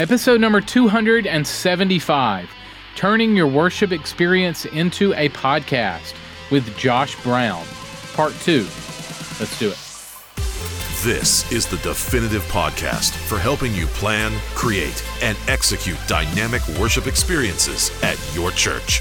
[0.00, 2.48] Episode number 275
[2.94, 6.14] Turning Your Worship Experience into a Podcast
[6.52, 7.64] with Josh Brown,
[8.12, 8.60] Part 2.
[9.40, 9.78] Let's do it.
[11.02, 17.90] This is the definitive podcast for helping you plan, create, and execute dynamic worship experiences
[18.04, 19.00] at your church.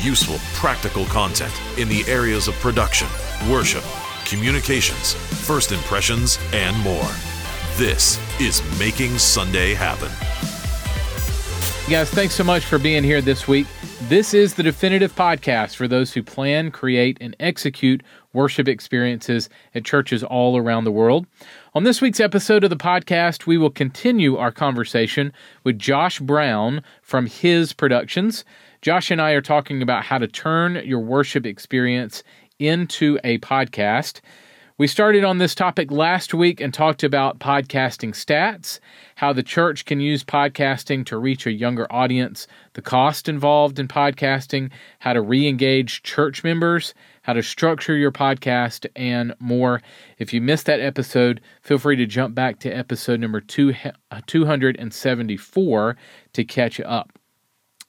[0.00, 3.08] Useful, practical content in the areas of production,
[3.50, 3.82] worship,
[4.24, 7.10] communications, first impressions, and more.
[7.76, 10.08] This is Making Sunday Happen.
[11.90, 13.66] Guys, thanks so much for being here this week.
[14.08, 19.84] This is the definitive podcast for those who plan, create, and execute worship experiences at
[19.84, 21.26] churches all around the world.
[21.74, 25.30] On this week's episode of the podcast, we will continue our conversation
[25.62, 28.46] with Josh Brown from his productions.
[28.80, 32.22] Josh and I are talking about how to turn your worship experience
[32.58, 34.22] into a podcast.
[34.78, 38.78] We started on this topic last week and talked about podcasting stats,
[39.14, 43.88] how the church can use podcasting to reach a younger audience, the cost involved in
[43.88, 46.92] podcasting, how to re engage church members,
[47.22, 49.80] how to structure your podcast, and more.
[50.18, 53.72] If you missed that episode, feel free to jump back to episode number two,
[54.10, 55.96] uh, 274
[56.34, 57.18] to catch up.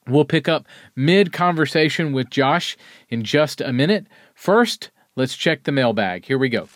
[0.06, 2.78] We'll pick up mid conversation with Josh
[3.10, 4.06] in just a minute.
[4.34, 6.24] First, let's check the mailbag.
[6.24, 6.68] Here we go.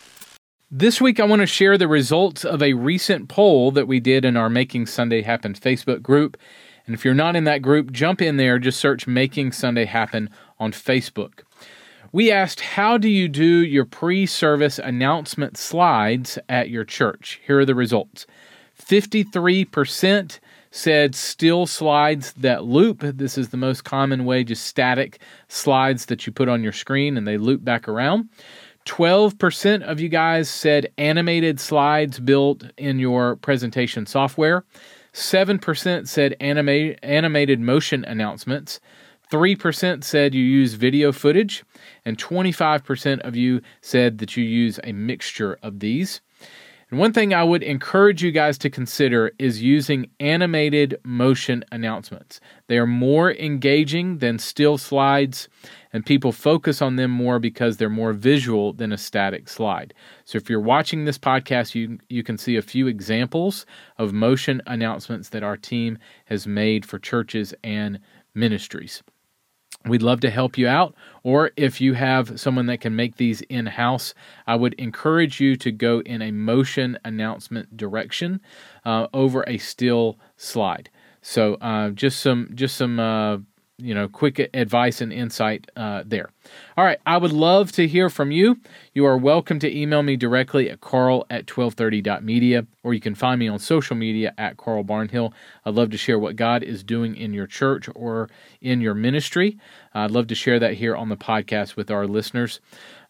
[0.69, 4.25] This week, I want to share the results of a recent poll that we did
[4.25, 6.35] in our Making Sunday Happen Facebook group.
[6.85, 10.29] And if you're not in that group, jump in there, just search Making Sunday Happen
[10.59, 11.43] on Facebook.
[12.11, 17.39] We asked, How do you do your pre service announcement slides at your church?
[17.47, 18.27] Here are the results
[18.77, 20.39] 53%
[20.75, 23.01] said still slides that loop.
[23.01, 27.15] This is the most common way, just static slides that you put on your screen
[27.15, 28.27] and they loop back around.
[28.87, 34.65] 12% of you guys said animated slides built in your presentation software.
[35.13, 38.79] 7% said anima- animated motion announcements.
[39.31, 41.63] 3% said you use video footage.
[42.03, 46.21] And 25% of you said that you use a mixture of these.
[46.93, 52.39] And one thing I would encourage you guys to consider is using animated motion announcements.
[52.67, 55.49] They are more engaging than still slides,
[55.91, 59.95] and people focus on them more because they're more visual than a static slide.
[60.25, 63.65] So if you're watching this podcast, you, you can see a few examples
[63.97, 67.99] of motion announcements that our team has made for churches and
[68.35, 69.01] ministries.
[69.85, 70.95] We'd love to help you out.
[71.23, 74.13] Or if you have someone that can make these in house,
[74.45, 78.41] I would encourage you to go in a motion announcement direction
[78.83, 80.89] uh, over a still slide.
[81.21, 83.37] So uh, just some just some uh,
[83.77, 86.29] you know, quick advice and insight uh, there.
[86.77, 88.57] All right, I would love to hear from you.
[88.93, 93.39] You are welcome to email me directly at carl at 1230.media, or you can find
[93.39, 95.33] me on social media at Carl Barnhill.
[95.65, 98.29] I'd love to share what God is doing in your church or
[98.61, 99.57] in your ministry.
[99.93, 102.59] I'd love to share that here on the podcast with our listeners.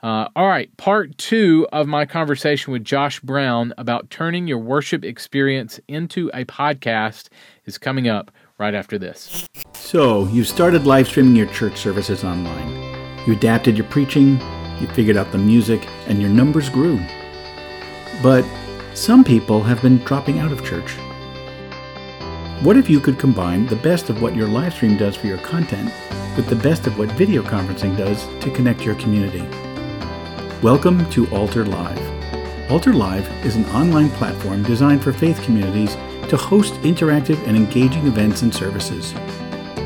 [0.01, 5.06] Uh, all right, part two of my conversation with Josh Brown about turning your worship
[5.06, 7.30] experience into a podcast
[7.66, 9.47] is coming up right after this.
[9.74, 12.72] So, you started live streaming your church services online.
[13.25, 14.40] You adapted your preaching,
[14.80, 17.00] you figured out the music, and your numbers grew.
[18.22, 18.46] But
[18.94, 20.92] some people have been dropping out of church.
[22.62, 25.40] What if you could combine the best of what your live stream does for your
[25.40, 25.92] content
[26.38, 29.46] with the best of what video conferencing does to connect your community?
[30.62, 32.72] Welcome to Altar Live.
[32.72, 35.97] Altar Live is an online platform designed for faith communities
[36.29, 39.13] to host interactive and engaging events and services.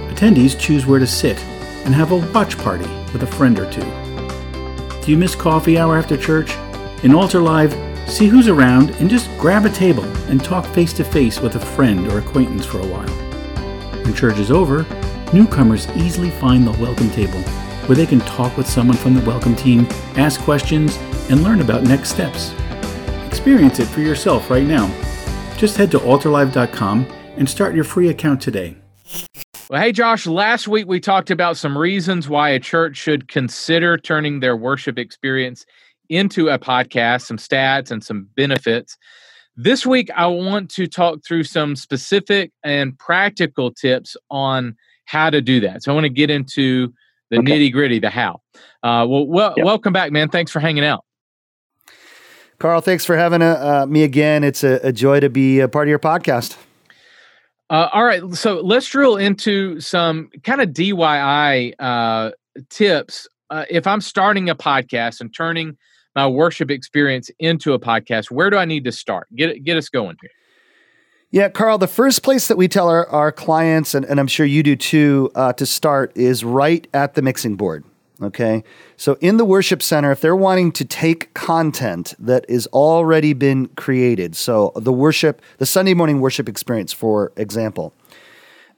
[0.09, 1.37] Attendees choose where to sit
[1.85, 3.85] and have a watch party with a friend or two.
[5.01, 6.51] Do you miss coffee hour after church?
[7.03, 7.73] In Altar Live,
[8.09, 11.59] see who's around and just grab a table and talk face to face with a
[11.59, 13.07] friend or acquaintance for a while.
[14.03, 14.85] When church is over,
[15.33, 17.41] newcomers easily find the welcome table
[17.87, 19.87] where they can talk with someone from the welcome team,
[20.17, 20.97] ask questions,
[21.29, 22.53] and learn about next steps.
[23.25, 24.87] Experience it for yourself right now
[25.57, 27.05] just head to altarlive.com
[27.37, 28.77] and start your free account today.
[29.69, 33.97] Well, hey, Josh, last week we talked about some reasons why a church should consider
[33.97, 35.65] turning their worship experience
[36.09, 38.97] into a podcast, some stats and some benefits.
[39.57, 45.41] This week, I want to talk through some specific and practical tips on how to
[45.41, 45.83] do that.
[45.83, 46.93] So I want to get into
[47.29, 47.51] the okay.
[47.51, 48.41] nitty gritty, the how.
[48.83, 49.65] Uh, well, well yep.
[49.65, 50.29] welcome back, man.
[50.29, 51.03] Thanks for hanging out.
[52.59, 54.43] Carl, thanks for having uh, uh, me again.
[54.43, 56.57] It's a, a, joy to be a part of your podcast.
[57.69, 62.31] Uh, all right, so let's drill into some kind of DIY uh,
[62.69, 63.27] tips.
[63.49, 65.77] Uh, if I'm starting a podcast and turning
[66.15, 69.27] my worship experience into a podcast, where do I need to start?
[69.35, 70.31] Get get us going here.
[71.29, 74.45] Yeah, Carl, the first place that we tell our, our clients, and, and I'm sure
[74.45, 77.83] you do too, uh, to start is right at the mixing board.
[78.21, 78.63] Okay.
[78.95, 83.67] So in the worship center, if they're wanting to take content that is already been
[83.69, 87.93] created, so the worship, the Sunday morning worship experience, for example,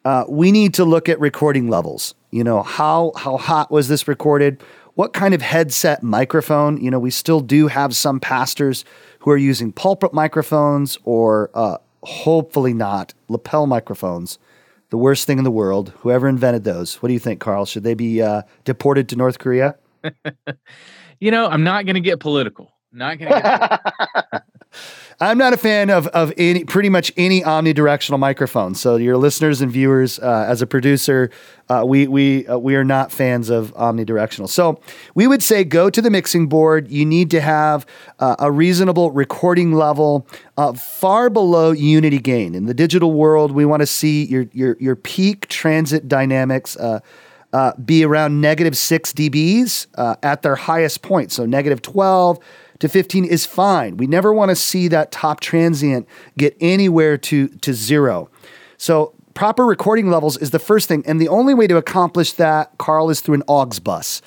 [0.04, 2.16] uh, we need to look at recording levels.
[2.32, 4.62] You know, how how hot was this recorded?
[4.96, 6.82] What kind of headset microphone?
[6.84, 8.84] You know, we still do have some pastors
[9.20, 14.38] who are using pulpit microphones or uh, hopefully not lapel microphones
[14.90, 15.94] the worst thing in the world.
[16.00, 17.02] Whoever invented those.
[17.02, 17.66] What do you think, Carl?
[17.66, 19.76] Should they be uh, deported to North Korea?
[21.20, 22.72] you know, I'm not going to get political.
[22.92, 24.44] Not going to.
[25.22, 28.74] I'm not a fan of of any pretty much any omnidirectional microphone.
[28.74, 31.30] So your listeners and viewers, uh, as a producer,
[31.68, 34.48] uh, we we uh, we are not fans of omnidirectional.
[34.48, 34.80] So
[35.16, 36.90] we would say go to the mixing board.
[36.90, 37.86] You need to have
[38.20, 40.26] uh, a reasonable recording level,
[40.76, 42.56] far below unity gain.
[42.56, 46.78] In the digital world, we want to see your your your peak transient dynamics.
[46.78, 47.02] Uh,
[47.52, 49.88] uh, be around negative six dBs
[50.22, 51.32] at their highest point.
[51.32, 52.40] So negative 12
[52.80, 53.98] to 15 is fine.
[53.98, 58.30] We never want to see that top transient get anywhere to, to zero.
[58.78, 61.04] So proper recording levels is the first thing.
[61.06, 64.22] And the only way to accomplish that, Carl, is through an aux bus.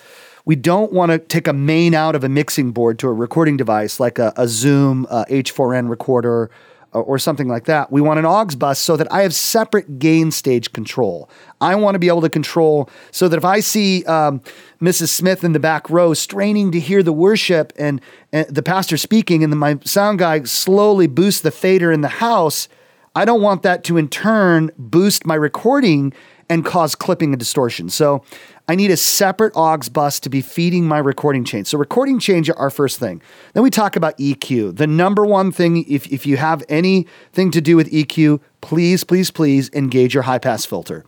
[0.45, 3.57] We don't want to take a main out of a mixing board to a recording
[3.57, 6.51] device like a, a Zoom uh, H4n recorder
[6.93, 7.91] or something like that.
[7.91, 11.31] We want an aux bus so that I have separate gain stage control.
[11.61, 14.41] I want to be able to control so that if I see um,
[14.81, 15.09] Mrs.
[15.09, 18.01] Smith in the back row straining to hear the worship and,
[18.33, 22.09] and the pastor speaking, and then my sound guy slowly boosts the fader in the
[22.09, 22.69] house,
[23.15, 26.13] I don't want that to in turn boost my recording
[26.53, 27.89] and cause clipping and distortion.
[27.89, 28.23] So
[28.69, 31.65] I need a separate aux bus to be feeding my recording chain.
[31.65, 33.23] So recording chains are our first thing.
[33.55, 34.77] Then we talk about EQ.
[34.77, 39.31] The number one thing, if, if you have anything to do with EQ, please, please,
[39.31, 41.07] please engage your high pass filter.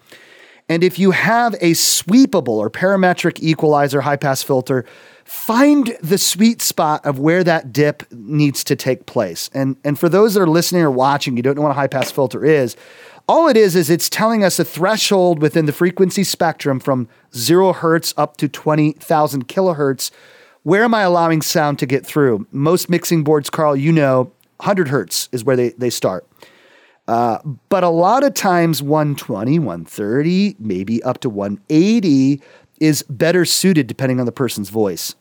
[0.70, 4.87] And if you have a sweepable or parametric equalizer high pass filter,
[5.26, 9.50] find the sweet spot of where that dip needs to take place.
[9.52, 11.87] And, and for those that are listening or watching, you don't know what a high
[11.87, 12.76] pass filter is,
[13.29, 17.73] all it is is it's telling us a threshold within the frequency spectrum from zero
[17.73, 20.11] hertz up to 20,000 kilohertz.
[20.62, 22.47] Where am I allowing sound to get through?
[22.50, 26.26] Most mixing boards, Carl, you know, 100 hertz is where they, they start.
[27.06, 27.38] Uh,
[27.69, 32.41] but a lot of times 120, 130, maybe up to 180
[32.81, 35.15] is better suited depending on the person's voice.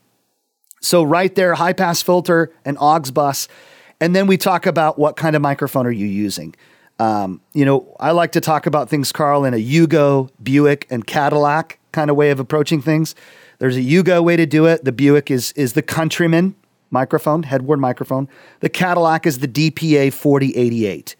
[0.82, 3.48] So, right there, high pass filter and aux bus.
[4.00, 6.56] And then we talk about what kind of microphone are you using.
[7.00, 11.06] Um, you know, I like to talk about things, Carl, in a Yugo, Buick, and
[11.06, 13.16] Cadillac kind of way of approaching things.
[13.60, 14.84] There's a Yugo way to do it.
[14.84, 16.56] The Buick is is the Countryman
[16.92, 18.28] microphone, headworn microphone.
[18.60, 21.16] The Cadillac is the DPA 4088.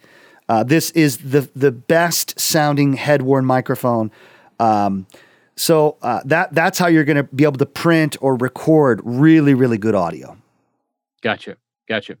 [0.48, 4.10] Uh, this is the the best sounding headworn microphone.
[4.60, 5.06] Um,
[5.56, 9.54] so uh, that that's how you're going to be able to print or record really
[9.54, 10.36] really good audio.
[11.22, 11.56] Gotcha,
[11.88, 12.18] gotcha.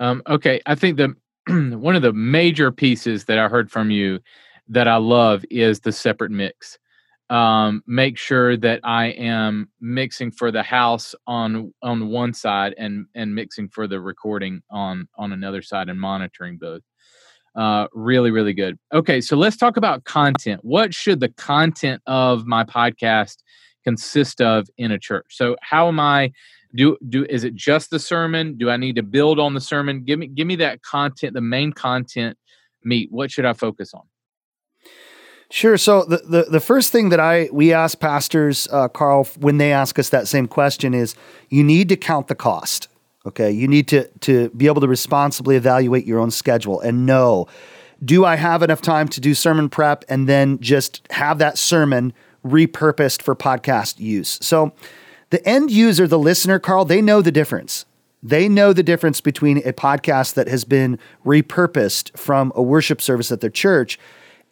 [0.00, 1.14] Um, okay, I think the
[1.78, 4.20] one of the major pieces that I heard from you
[4.68, 6.78] that I love is the separate mix.
[7.30, 13.06] Um, make sure that I am mixing for the house on on one side and
[13.14, 16.82] and mixing for the recording on on another side and monitoring both.
[17.54, 18.78] Uh, really, really good.
[18.92, 20.60] Okay, so let's talk about content.
[20.62, 23.38] What should the content of my podcast
[23.84, 25.26] consist of in a church?
[25.30, 26.32] So, how am I
[26.74, 30.04] do do is it just the sermon do i need to build on the sermon
[30.04, 32.36] give me give me that content the main content
[32.84, 34.02] meat what should i focus on
[35.50, 35.78] Sure.
[35.78, 39.72] So the, the, the first thing that I we ask pastors, uh, Carl, when they
[39.72, 41.14] ask us that same question is,
[41.48, 42.88] you need to count the cost.
[43.24, 47.46] Okay, you need to to be able to responsibly evaluate your own schedule and know,
[48.04, 52.12] do I have enough time to do sermon prep and then just have that sermon
[52.44, 54.38] repurposed for podcast use?
[54.42, 54.72] So
[55.30, 57.84] the end user, the listener, Carl, they know the difference.
[58.22, 63.30] They know the difference between a podcast that has been repurposed from a worship service
[63.30, 63.98] at their church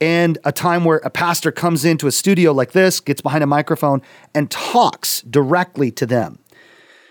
[0.00, 3.46] and a time where a pastor comes into a studio like this, gets behind a
[3.46, 4.02] microphone,
[4.34, 6.38] and talks directly to them.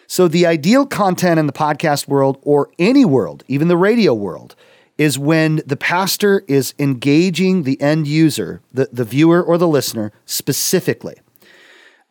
[0.07, 4.55] So, the ideal content in the podcast world or any world, even the radio world,
[4.99, 10.11] is when the pastor is engaging the end user, the, the viewer or the listener
[10.25, 11.15] specifically.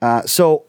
[0.03, 0.65] Uh, so,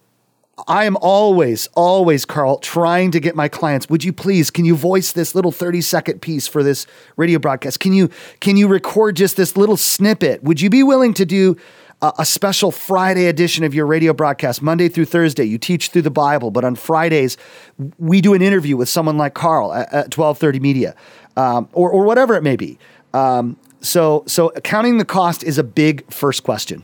[0.67, 3.89] I am always, always, Carl, trying to get my clients.
[3.89, 7.81] Would you please, can you voice this little 30 second piece for this radio broadcast?
[7.81, 8.09] Can you,
[8.39, 10.43] can you record just this little snippet?
[10.43, 11.57] Would you be willing to do
[12.01, 15.43] a, a special Friday edition of your radio broadcast, Monday through Thursday?
[15.43, 17.35] You teach through the Bible, but on Fridays,
[17.99, 20.95] we do an interview with someone like Carl at, at 1230 Media,
[21.35, 22.79] um, or, or whatever it may be.
[23.13, 26.83] Um, so so counting the cost is a big first question.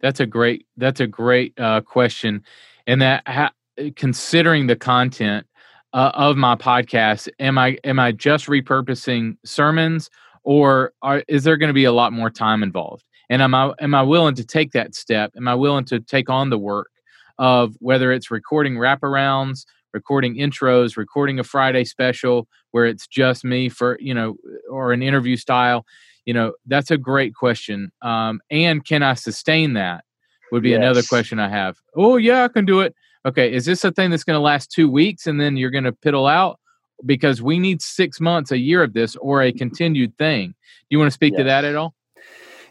[0.00, 2.44] That's a great that's a great uh, question,
[2.86, 3.52] and that ha-
[3.96, 5.46] considering the content
[5.92, 10.10] uh, of my podcast, am I am I just repurposing sermons,
[10.42, 13.04] or are, is there going to be a lot more time involved?
[13.30, 15.32] And am I am I willing to take that step?
[15.36, 16.90] Am I willing to take on the work
[17.38, 23.68] of whether it's recording wraparounds, recording intros, recording a Friday special where it's just me
[23.68, 24.36] for you know,
[24.70, 25.84] or an interview style?
[26.24, 30.04] you know that's a great question um, and can i sustain that
[30.52, 30.76] would be yes.
[30.76, 31.76] another question i have.
[31.96, 32.94] Oh yeah i can do it.
[33.26, 35.84] Okay is this a thing that's going to last two weeks and then you're going
[35.84, 36.60] to piddle out?
[37.04, 40.48] Because we need six months a year of this or a continued thing.
[40.50, 41.40] Do you want to speak yes.
[41.40, 41.94] to that at all?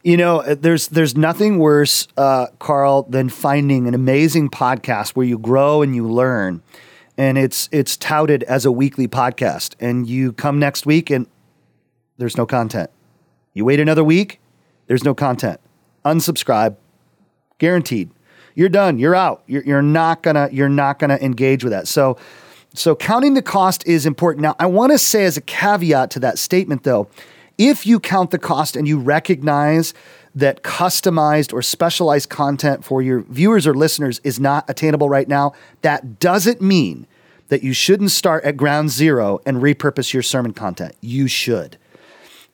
[0.04, 5.26] You know uh, there's there's nothing worse uh, carl than finding an amazing podcast where
[5.26, 6.62] you grow and you learn
[7.18, 11.28] and it's it's touted as a weekly podcast and you come next week and
[12.18, 12.90] there's no content.
[13.54, 14.40] You wait another week,
[14.88, 15.60] there's no content.
[16.06, 16.78] Unsubscribe,
[17.62, 18.10] guaranteed.
[18.56, 18.98] You're done.
[18.98, 19.44] You're out.
[19.46, 21.88] You're, you're not gonna you're not gonna engage with that.
[21.88, 22.18] So
[22.74, 24.42] so counting the cost is important.
[24.42, 27.08] Now I want to say as a caveat to that statement though,
[27.60, 29.94] if you count the cost and you recognize
[30.34, 35.54] that customized or specialized content for your viewers or listeners is not attainable right now,
[35.84, 37.06] that doesn't mean
[37.50, 40.96] that you shouldn't start at ground zero and repurpose your sermon content.
[41.00, 41.78] You should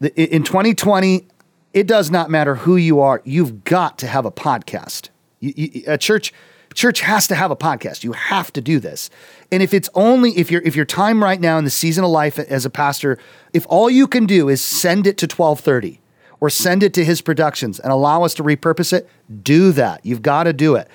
[0.02, 1.28] in 2020,
[1.74, 3.22] it does not matter who you are.
[3.24, 5.10] You've got to have a podcast.
[5.40, 6.34] You, you, a church
[6.74, 8.04] church has to have a podcast.
[8.04, 9.10] You have to do this.
[9.52, 12.12] And if it's only if your if your time right now in the season of
[12.12, 13.18] life as a pastor,
[13.54, 16.00] if all you can do is send it to 1230
[16.40, 19.10] or send it to his productions and allow us to repurpose it,
[19.42, 20.06] do that.
[20.06, 20.88] You've got to do it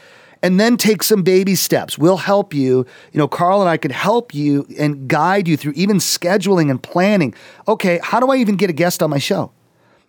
[0.43, 1.97] and then take some baby steps.
[1.97, 2.87] We'll help you.
[3.13, 6.83] You know, Carl and I can help you and guide you through even scheduling and
[6.83, 7.35] planning.
[7.69, 9.53] Okay, how do I even get a guest on my show?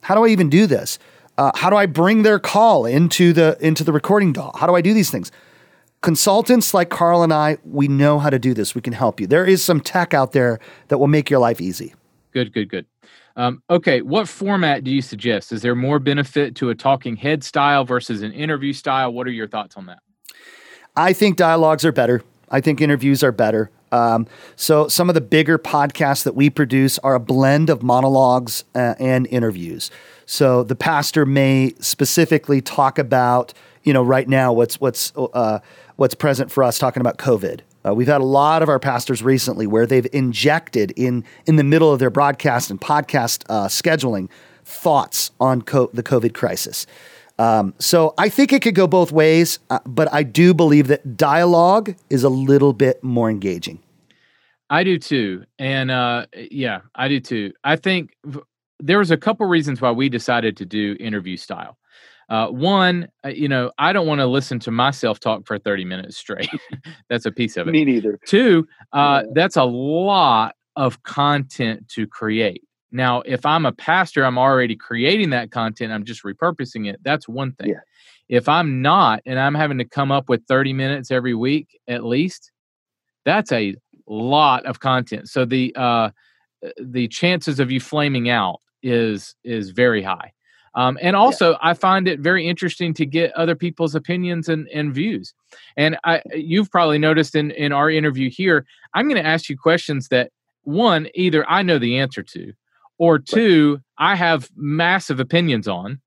[0.04, 1.00] How do I even do this?
[1.38, 4.52] Uh, how do I bring their call into the into the recording DAW?
[4.56, 5.32] How do I do these things?
[6.02, 8.76] Consultants like Carl and I, we know how to do this.
[8.76, 9.26] We can help you.
[9.26, 11.94] There is some tech out there that will make your life easy.
[12.34, 12.86] Good, good, good.
[13.36, 15.52] Um, okay, what format do you suggest?
[15.52, 19.14] Is there more benefit to a talking head style versus an interview style?
[19.14, 20.00] What are your thoughts on that?
[20.96, 22.22] I think dialogues are better.
[22.50, 23.72] I think interviews are better.
[23.94, 28.66] Um, so some of the bigger podcasts that we produce are a blend of monologues
[28.74, 29.92] uh, and interviews.
[30.26, 35.60] So the pastor may specifically talk about, you know, right now what's what's uh,
[35.98, 37.62] what's present for us, talking about COVID.
[37.86, 41.64] Uh, we've had a lot of our pastors recently where they've injected in in the
[41.64, 44.28] middle of their broadcast and podcast uh, scheduling
[44.66, 46.88] thoughts on co- the COVID crisis.
[47.38, 51.18] Um, so I think it could go both ways, uh, but I do believe that
[51.18, 53.83] dialogue is a little bit more engaging.
[54.70, 57.54] I do too, and uh, yeah, I do too.
[57.64, 58.42] I think v-
[58.80, 61.78] there was a couple reasons why we decided to do interview style.
[62.30, 65.86] Uh, one, uh, you know, I don't want to listen to myself talk for 30
[65.86, 66.50] minutes straight.
[67.10, 67.72] that's a piece of it.
[67.72, 68.20] Me neither.
[68.26, 69.32] Two, uh, yeah.
[69.36, 72.64] that's a lot of content to create.
[72.92, 77.00] Now, if I'm a pastor, I'm already creating that content, I'm just repurposing it.
[77.04, 77.70] That's one thing.
[77.70, 77.82] Yeah.
[78.30, 82.04] If I'm not, and I'm having to come up with 30 minutes every week at
[82.04, 82.52] least,
[83.26, 83.76] that's a
[84.08, 85.30] lot of content.
[85.30, 86.12] So the uh,
[86.82, 90.32] the chances of you flaming out is is very high.
[90.76, 91.58] Um, and also, yeah.
[91.62, 95.36] I find it very interesting to get other people's opinions and, and views.
[95.78, 99.56] And I, you've probably noticed in, in our interview here, I'm going to ask you
[99.56, 100.32] questions that
[100.64, 102.54] one, either I know the answer to,
[102.98, 106.00] or two i have massive opinions on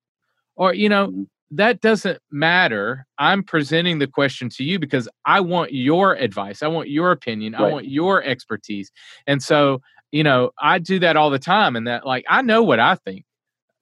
[0.56, 1.22] or you know mm-hmm.
[1.50, 6.66] That doesn't matter i'm presenting the question to you because i want your advice i
[6.66, 7.62] want your opinion right.
[7.62, 8.90] i want your expertise
[9.26, 12.62] and so you know i do that all the time and that like i know
[12.62, 13.24] what i think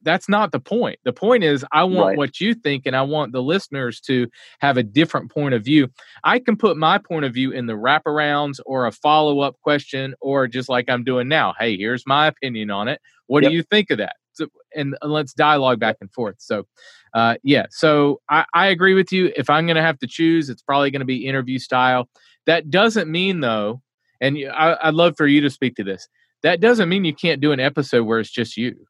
[0.05, 0.99] that's not the point.
[1.05, 2.19] The point is, I want right.
[2.19, 4.29] what you think, and I want the listeners to
[4.61, 5.89] have a different point of view.
[6.23, 10.15] I can put my point of view in the wraparounds or a follow up question,
[10.21, 11.55] or just like I'm doing now.
[11.59, 13.01] Hey, here's my opinion on it.
[13.27, 13.51] What yep.
[13.51, 14.17] do you think of that?
[14.35, 16.37] So, and let's dialogue back and forth.
[16.39, 16.67] So,
[17.15, 19.33] uh, yeah, so I, I agree with you.
[19.37, 22.09] If I'm going to have to choose, it's probably going to be interview style.
[22.47, 23.83] That doesn't mean, though,
[24.21, 26.09] and I, I'd love for you to speak to this.
[26.43, 28.87] That doesn't mean you can't do an episode where it's just you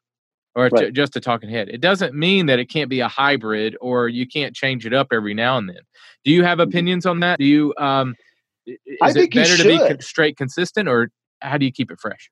[0.55, 0.93] or right.
[0.93, 1.69] just a talking head.
[1.69, 5.07] It doesn't mean that it can't be a hybrid or you can't change it up
[5.11, 5.79] every now and then.
[6.23, 6.69] Do you have mm-hmm.
[6.69, 7.39] opinions on that?
[7.39, 8.15] Do you um
[8.65, 11.11] is I it better to be straight consistent or
[11.41, 12.31] how do you keep it fresh?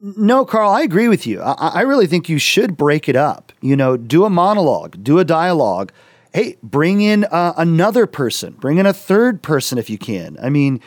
[0.00, 1.42] No, Carl, I agree with you.
[1.42, 3.52] I, I really think you should break it up.
[3.60, 5.92] You know, do a monologue, do a dialogue.
[6.32, 10.38] Hey, bring in uh, another person, bring in a third person if you can.
[10.42, 10.80] I mean,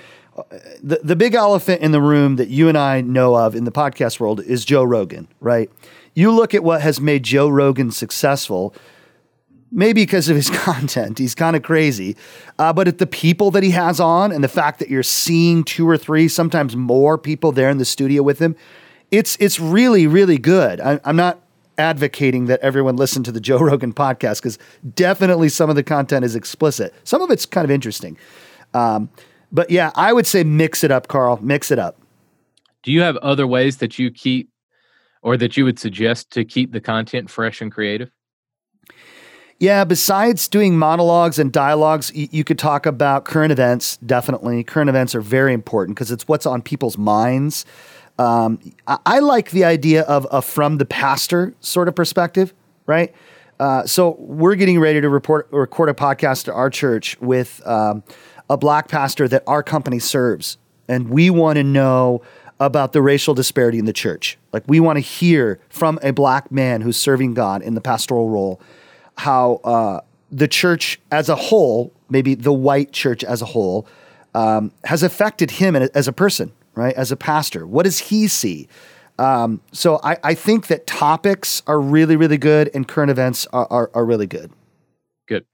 [0.82, 3.72] the, the big elephant in the room that you and I know of in the
[3.72, 5.70] podcast world is Joe Rogan, right?
[6.16, 8.74] You look at what has made Joe Rogan successful,
[9.72, 11.20] maybe because of his content.
[11.20, 12.16] He's kind of crazy.
[12.58, 15.64] Uh, but at the people that he has on and the fact that you're seeing
[15.64, 18.56] two or three, sometimes more people there in the studio with him,
[19.14, 20.82] it's, it's really, really good.
[20.82, 21.40] I, I'm not
[21.78, 24.58] advocating that everyone listen to the Joe Rogan podcast because
[24.96, 26.94] definitely some of the content is explicit.
[27.04, 28.18] Some of it's kind of interesting.
[28.74, 29.10] Um,
[29.52, 31.38] but yeah, I would say mix it up, Carl.
[31.44, 32.00] Mix it up.
[32.82, 34.50] Do you have other ways that you keep
[35.22, 38.10] or that you would suggest to keep the content fresh and creative?
[39.60, 44.64] Yeah, besides doing monologues and dialogues, you, you could talk about current events, definitely.
[44.64, 47.64] Current events are very important because it's what's on people's minds.
[48.20, 52.54] Um, I, I, like the idea of a from the pastor sort of perspective,
[52.86, 53.14] right?
[53.60, 58.04] Uh, so we're getting ready to report, record a podcast to our church with um,
[58.50, 62.22] a black pastor that our company serves, and we want to know
[62.60, 64.38] about the racial disparity in the church.
[64.52, 68.30] Like we want to hear from a black man who's serving God in the pastoral
[68.30, 68.62] role
[69.18, 70.02] how uh,
[70.32, 73.88] the church as a whole, maybe the white church as a whole,
[74.34, 76.94] um, has affected him as a person, right?
[76.96, 78.68] As a pastor, what does he see?
[79.20, 83.68] Um, so I, I, think that topics are really, really good, and current events are,
[83.70, 84.52] are, are really good.
[85.28, 85.46] Good.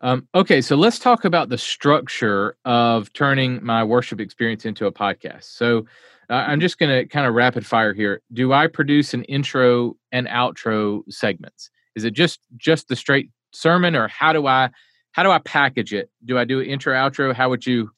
[0.00, 4.92] Um, okay, so let's talk about the structure of turning my worship experience into a
[4.92, 5.44] podcast.
[5.44, 5.84] So
[6.30, 8.22] uh, I'm just going to kind of rapid fire here.
[8.32, 11.70] Do I produce an intro and outro segments?
[11.96, 14.70] Is it just just the straight sermon, or how do I
[15.10, 16.08] how do I package it?
[16.24, 17.34] Do I do an intro outro?
[17.34, 17.90] How would you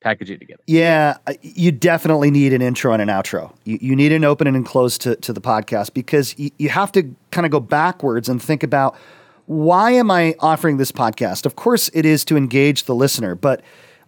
[0.00, 0.62] package it together?
[0.66, 3.52] Yeah, you definitely need an intro and an outro.
[3.64, 6.92] You, you need an opening and close to, to the podcast because you, you have
[6.92, 8.96] to kind of go backwards and think about
[9.46, 11.44] why am I offering this podcast?
[11.44, 13.62] Of course, it is to engage the listener, but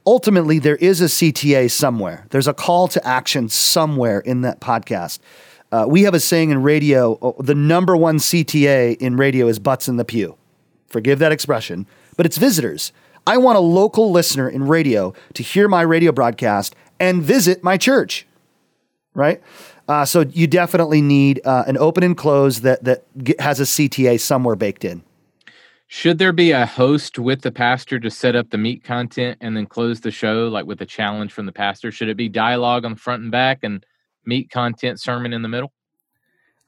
[0.06, 2.26] ultimately there is a CTA somewhere.
[2.30, 5.18] There's a call to action somewhere in that podcast.
[5.72, 9.58] Uh, we have a saying in radio oh, the number one CTA in radio is
[9.58, 10.37] butts in the pew.
[10.87, 12.92] Forgive that expression, but it's visitors.
[13.26, 17.76] I want a local listener in radio to hear my radio broadcast and visit my
[17.76, 18.26] church,
[19.14, 19.40] right?
[19.88, 23.04] Uh, so you definitely need uh, an open and close that that
[23.38, 25.02] has a CTA somewhere baked in.
[25.87, 29.54] Should there be a host with the pastor to set up the meat content and
[29.56, 31.92] then close the show, like with a challenge from the pastor?
[31.92, 33.85] Should it be dialogue on the front and back and
[34.24, 35.72] meat content sermon in the middle?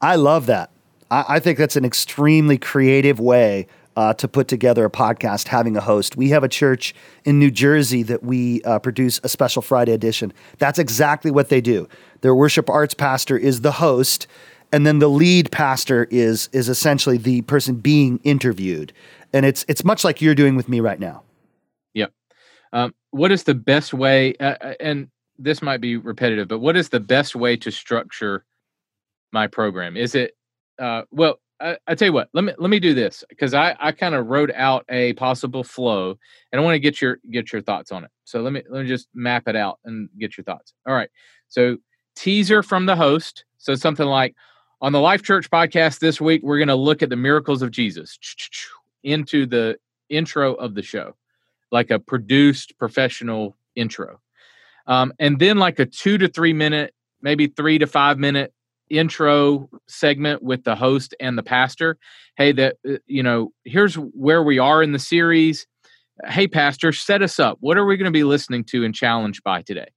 [0.00, 0.70] I love that.
[1.10, 5.76] I, I think that's an extremely creative way uh, to put together a podcast having
[5.76, 6.16] a host.
[6.16, 10.33] We have a church in New Jersey that we uh, produce a special Friday edition.
[10.59, 11.88] That's exactly what they do.
[12.22, 14.26] Their worship arts pastor is the host,
[14.74, 18.92] and then the lead pastor is is essentially the person being interviewed
[19.33, 21.22] and it's it's much like you're doing with me right now
[21.94, 22.12] yep
[22.72, 26.76] um, what is the best way uh, uh, and this might be repetitive but what
[26.76, 28.44] is the best way to structure
[29.33, 30.37] my program is it
[30.80, 33.76] uh, well I, I, tell you what let me let me do this because i
[33.78, 36.18] i kind of wrote out a possible flow
[36.50, 38.10] and i want to get your get your thoughts on it.
[38.24, 40.74] So let me let me just map it out and get your thoughts.
[40.86, 41.10] All right
[41.48, 41.76] so
[42.16, 44.34] teaser from the host so something like
[44.84, 47.70] on the Life Church podcast this week, we're going to look at the miracles of
[47.70, 48.18] Jesus.
[49.02, 49.76] Into the
[50.08, 51.14] intro of the show,
[51.70, 54.20] like a produced professional intro.
[54.86, 58.54] Um, and then, like a two to three minute, maybe three to five minute
[58.90, 61.98] intro segment with the host and the pastor.
[62.36, 65.66] Hey, that, uh, you know, here's where we are in the series.
[66.26, 67.58] Hey, pastor, set us up.
[67.60, 69.88] What are we going to be listening to and challenged by today?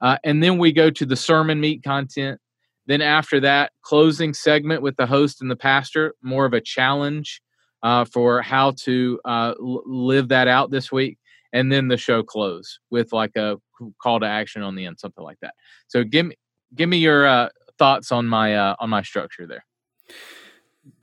[0.00, 2.40] Uh, and then we go to the sermon meat content
[2.86, 7.40] then after that, closing segment with the host and the pastor, more of a challenge
[7.82, 11.18] uh, for how to uh, l- live that out this week.
[11.52, 13.58] And then the show close with like a
[14.02, 15.54] call to action on the end, something like that.
[15.86, 16.36] So give me
[16.74, 17.50] give me your uh,
[17.82, 19.64] thoughts on my uh, on my structure there.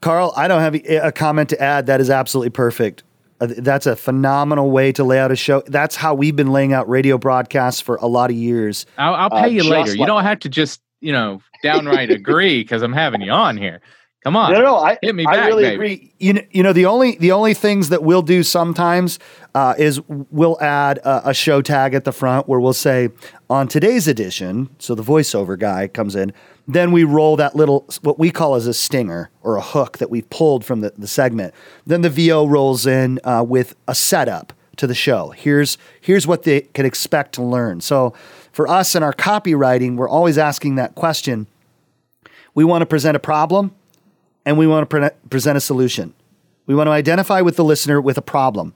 [0.02, 1.88] Carl, I don't have a comment to add.
[1.88, 3.04] That is absolutely perfect.
[3.42, 5.62] Uh, that's a phenomenal way to lay out a show.
[5.68, 8.86] That's how we've been laying out radio broadcasts for a lot of years.
[8.98, 9.92] I'll, I'll pay uh, you later.
[9.92, 13.58] Like, you don't have to just you know, downright agree because I'm having you on
[13.58, 13.82] here.
[14.24, 15.76] Come on, no, no, I, hit me back, I really baby.
[15.76, 16.14] agree.
[16.20, 19.18] You know, you know, the only the only things that we'll do sometimes
[19.56, 23.10] uh, is we'll add a, a, show tag at the front where we'll say
[23.50, 24.70] on today's edition.
[24.78, 26.34] So the voiceover guy comes in.
[26.70, 30.12] Then we roll that little what we call as a stinger or a hook that
[30.12, 31.56] we've pulled from the, the segment.
[31.88, 35.32] Then the VO rolls in uh, with a setup to the show.
[35.32, 37.82] Here's here's what they can expect to learn.
[37.82, 38.14] So
[38.52, 41.48] for us in our copywriting, we're always asking that question.
[42.54, 43.74] We want to present a problem
[44.46, 46.14] and we want to pre- present a solution.
[46.68, 48.76] We want to identify with the listener with a problem.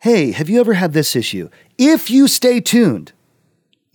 [0.00, 1.50] Hey, have you ever had this issue?
[1.76, 3.12] If you stay tuned,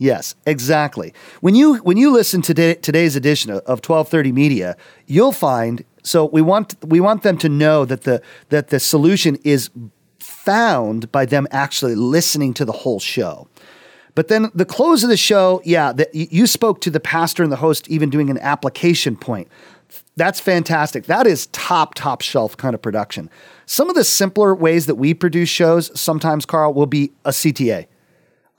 [0.03, 1.13] Yes, exactly.
[1.39, 4.75] When you when you listen to today, today's edition of, of 1230 Media,
[5.07, 9.37] you'll find so we want we want them to know that the that the solution
[9.45, 9.69] is
[10.19, 13.47] found by them actually listening to the whole show.
[14.13, 17.55] But then the close of the show, yeah, you spoke to the pastor and the
[17.55, 19.47] host even doing an application point.
[20.17, 21.05] That's fantastic.
[21.05, 23.29] That is top, top shelf kind of production.
[23.65, 27.87] Some of the simpler ways that we produce shows sometimes, Carl, will be a CTA.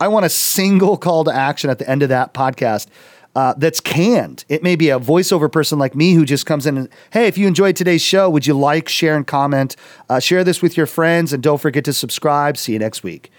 [0.00, 2.88] I want a single call to action at the end of that podcast
[3.36, 4.44] uh, that's canned.
[4.48, 7.38] It may be a voiceover person like me who just comes in and, hey, if
[7.38, 9.76] you enjoyed today's show, would you like, share, and comment?
[10.08, 12.56] Uh, share this with your friends and don't forget to subscribe.
[12.56, 13.30] See you next week.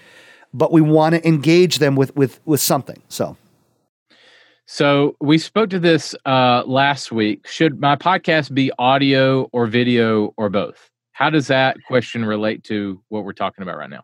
[0.54, 3.02] But we want to engage them with with with something.
[3.08, 3.36] So.
[4.68, 7.46] So we spoke to this uh, last week.
[7.46, 10.90] Should my podcast be audio or video or both?
[11.12, 14.02] How does that question relate to what we're talking about right now?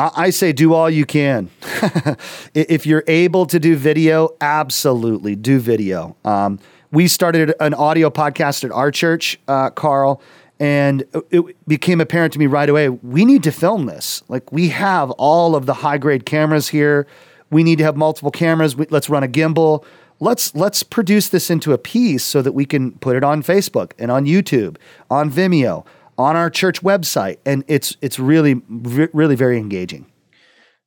[0.00, 1.50] I say do all you can.
[2.54, 6.16] if you're able to do video, absolutely do video.
[6.24, 6.58] Um,
[6.90, 10.22] we started an audio podcast at our church, uh, Carl,
[10.58, 14.22] and it became apparent to me right away we need to film this.
[14.28, 17.06] Like, we have all of the high grade cameras here.
[17.50, 18.76] We need to have multiple cameras.
[18.90, 19.84] let's run a gimbal.
[20.18, 23.92] Let's let's produce this into a piece so that we can put it on Facebook
[23.98, 24.76] and on YouTube,
[25.10, 25.84] on Vimeo
[26.20, 30.06] on our church website, and it's it's really really very engaging.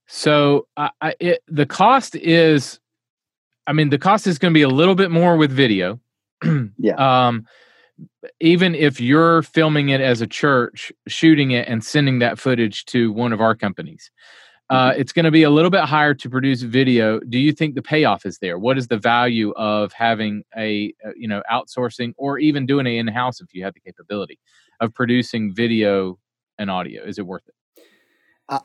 [0.07, 2.79] So uh, it, the cost is,
[3.65, 5.99] I mean, the cost is going to be a little bit more with video.
[6.77, 7.25] yeah.
[7.25, 7.45] Um,
[8.39, 13.11] even if you're filming it as a church, shooting it and sending that footage to
[13.11, 14.11] one of our companies,
[14.69, 15.01] uh, mm-hmm.
[15.01, 17.19] it's going to be a little bit higher to produce video.
[17.19, 18.57] Do you think the payoff is there?
[18.59, 22.97] What is the value of having a, a you know outsourcing or even doing it
[22.97, 24.39] in house if you have the capability?
[24.83, 26.19] Of producing video
[26.59, 27.03] and audio?
[27.03, 27.55] Is it worth it?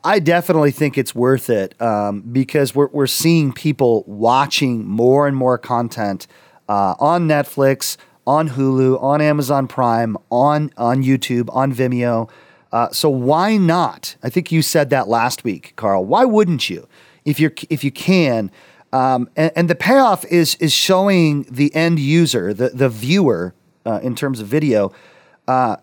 [0.05, 5.37] I definitely think it's worth it um, because we're, we're seeing people watching more and
[5.37, 6.27] more content
[6.69, 12.29] uh, on Netflix, on Hulu, on Amazon Prime, on on YouTube, on Vimeo.
[12.73, 14.17] Uh, so why not?
[14.23, 16.05] I think you said that last week, Carl.
[16.05, 16.87] Why wouldn't you,
[17.25, 18.51] if you if you can?
[18.93, 23.55] Um, and, and, the payoff is is showing the end user, the the viewer,
[23.87, 24.93] uh, in terms of video,
[25.47, 25.77] uh,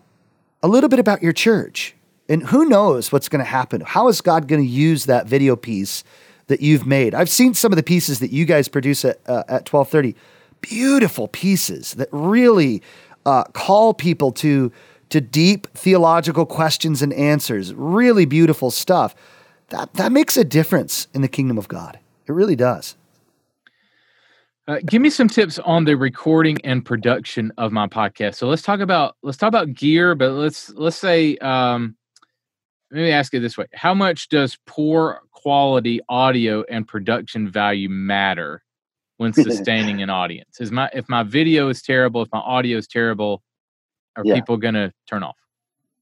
[0.62, 1.94] a little bit about your church.
[2.28, 3.82] And who knows what's going to happen?
[3.82, 6.02] How is God going to use that video piece
[6.48, 7.14] that you've made?
[7.14, 10.16] I've seen some of the pieces that you guys produce at, uh, at 1230.
[10.60, 12.82] Beautiful pieces that really
[13.24, 14.72] uh, call people to,
[15.10, 17.72] to deep theological questions and answers.
[17.74, 19.14] Really beautiful stuff.
[19.68, 21.98] That, that makes a difference in the kingdom of God.
[22.26, 22.96] It really does.
[24.68, 28.34] Uh, give me some tips on the recording and production of my podcast.
[28.34, 31.96] So let's talk about let's talk about gear, but let's let's say um,
[32.90, 37.88] let me ask it this way: How much does poor quality audio and production value
[37.88, 38.64] matter
[39.18, 40.60] when sustaining an audience?
[40.60, 43.42] Is my if my video is terrible, if my audio is terrible,
[44.16, 44.34] are yeah.
[44.34, 45.36] people going to turn off?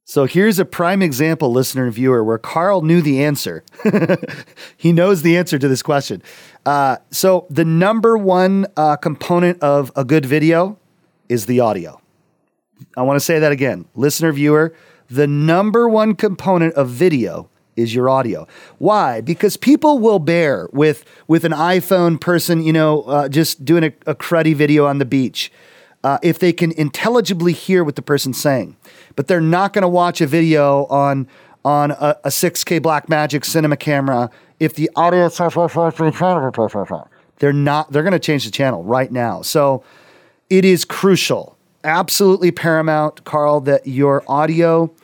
[0.06, 3.64] So here's a prime example, listener and viewer, where Carl knew the answer.
[4.76, 6.22] he knows the answer to this question.
[6.66, 10.78] Uh, so the number one uh, component of a good video
[11.30, 12.02] is the audio.
[12.98, 14.74] I want to say that again, listener, viewer.
[15.08, 18.46] The number one component of video is your audio.
[18.76, 19.22] Why?
[19.22, 23.92] Because people will bear with with an iPhone person, you know, uh, just doing a,
[24.06, 25.50] a cruddy video on the beach
[26.04, 28.76] uh, if they can intelligibly hear what the person's saying.
[29.16, 31.26] But they're not going to watch a video on
[31.64, 35.30] on a, a 6K Blackmagic cinema camera if the audio
[37.38, 39.42] they're not they're going to change the channel right now.
[39.42, 39.82] So
[40.50, 44.94] it is crucial, absolutely paramount, Carl, that your audio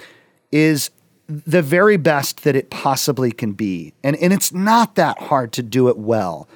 [0.52, 0.90] is
[1.26, 3.94] the very best that it possibly can be.
[4.02, 6.48] And, and it's not that hard to do it well.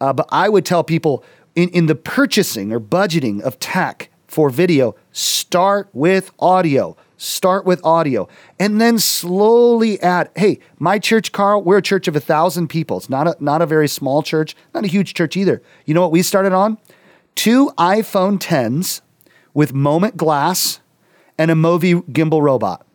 [0.00, 4.50] Uh, but I would tell people in, in the purchasing or budgeting of tech for
[4.50, 6.96] video, start with audio.
[7.16, 10.30] Start with audio and then slowly add.
[10.36, 12.96] Hey, my church, Carl, we're a church of a thousand people.
[12.96, 15.60] It's not a, not a very small church, not a huge church either.
[15.84, 16.78] You know what we started on?
[17.34, 19.02] Two iPhone 10s
[19.52, 20.80] with Moment Glass
[21.36, 22.86] and a Movi gimbal robot.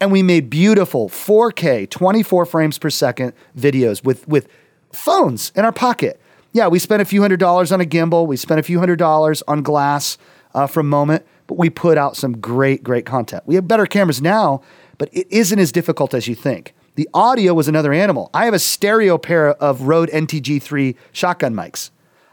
[0.00, 4.48] And we made beautiful 4K, 24 frames per second videos with, with
[4.90, 6.18] phones in our pocket
[6.54, 8.26] yeah, we spent a few hundred dollars on a gimbal.
[8.26, 10.16] We spent a few hundred dollars on glass
[10.54, 13.42] uh, from Moment, but we put out some great, great content.
[13.44, 14.62] We have better cameras now,
[14.96, 16.72] but it isn't as difficult as you think.
[16.94, 18.30] The audio was another animal.
[18.32, 21.90] I have a stereo pair of Rode NTG3 shotgun mics.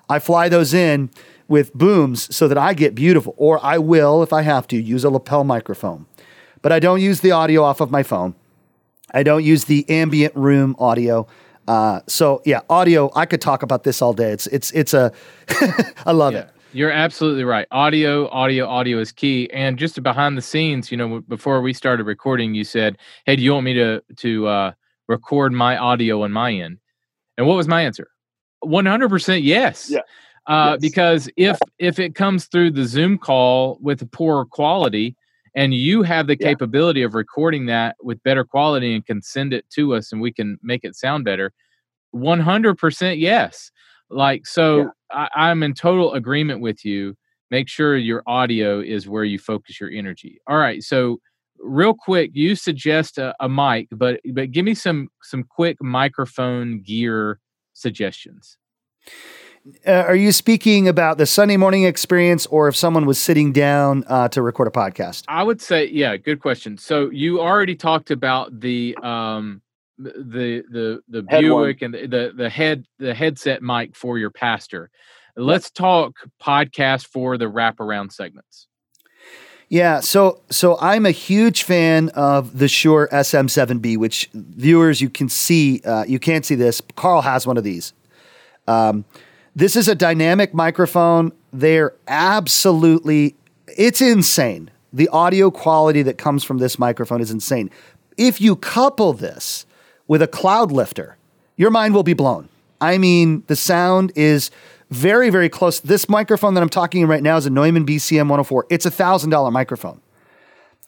[0.08, 1.10] I fly those in
[1.48, 5.04] with booms so that I get beautiful, or I will, if I have to, use
[5.04, 6.06] a lapel microphone.
[6.62, 8.36] But I don't use the audio off of my phone.
[9.12, 11.26] I don't use the ambient room audio.
[11.67, 13.12] Uh, so yeah, audio.
[13.15, 14.32] I could talk about this all day.
[14.32, 15.12] It's it's it's a.
[16.06, 16.39] I love Yeah.
[16.41, 16.50] it.
[16.74, 17.67] You're absolutely right.
[17.71, 19.50] Audio, audio, audio is key.
[19.52, 23.43] And just behind the scenes, you know, before we started recording, you said, "Hey, do
[23.43, 24.71] you want me to to uh,
[25.08, 26.78] record my audio on my end?"
[27.38, 28.08] And what was my answer?
[28.62, 29.89] One hundred percent yes.
[29.89, 30.00] Yeah.
[30.47, 30.80] Uh, Yes.
[30.82, 35.15] Because if if it comes through the Zoom call with a poor quality,
[35.56, 36.50] and you have the Yeah.
[36.50, 40.32] capability of recording that with better quality and can send it to us, and we
[40.32, 41.52] can make it sound better,
[42.12, 43.72] one hundred percent yes.
[44.10, 44.86] Like so, Yeah.
[45.12, 47.16] I, I'm in total agreement with you.
[47.50, 50.40] Make sure your audio is where you focus your energy.
[50.48, 51.20] All right, so
[51.60, 56.82] real quick, you suggest a, a mic, but but give me some some quick microphone
[56.82, 57.40] gear
[57.74, 58.58] suggestions.
[59.86, 64.04] Uh, are you speaking about the Sunday morning experience, or if someone was sitting down
[64.08, 65.24] uh, to record a podcast?
[65.28, 66.78] I would say, yeah, good question.
[66.78, 69.62] So you already talked about the um
[69.97, 71.63] the the the Head one.
[71.63, 74.89] Buick and the, the the head the headset mic for your pastor.
[75.36, 78.67] Let's talk podcast for the wraparound segments.
[79.69, 85.30] Yeah, so so I'm a huge fan of the Shure SM7B, which viewers you can
[85.30, 85.82] see.
[85.86, 86.82] Uh, you can't see this.
[86.95, 87.93] Carl has one of these.
[88.67, 89.06] Um,
[89.56, 91.32] this is a dynamic microphone.
[91.52, 93.36] They're absolutely,
[93.68, 94.72] it's insane.
[94.94, 97.70] The audio quality that comes from this microphone is insane.
[98.18, 99.66] If you couple this
[100.08, 101.18] with a cloud lifter,
[101.56, 102.50] your mind will be blown.
[102.80, 104.52] I mean, the sound is
[104.90, 105.80] very, very close.
[105.80, 108.68] This microphone that I'm talking in right now is a Neumann BCM 104.
[108.70, 110.02] It's a thousand dollar microphone.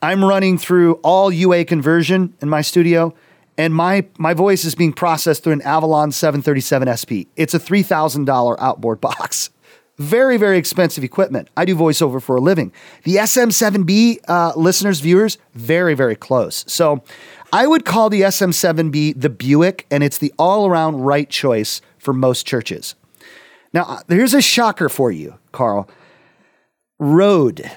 [0.01, 3.13] I'm running through all UA conversion in my studio,
[3.57, 7.11] and my my voice is being processed through an Avalon 737 SP.
[7.35, 9.49] It's a three thousand dollar outboard box.
[9.99, 11.49] Very, very expensive equipment.
[11.55, 12.73] I do voiceover for a living.
[13.03, 16.65] The SM7B uh, listeners, viewers, very, very close.
[16.67, 17.03] So
[17.51, 22.11] I would call the SM7B the Buick, and it's the all around right choice for
[22.11, 22.95] most churches.
[23.71, 25.87] Now, uh, here's a shocker for you, Carl.
[26.97, 27.69] Rode.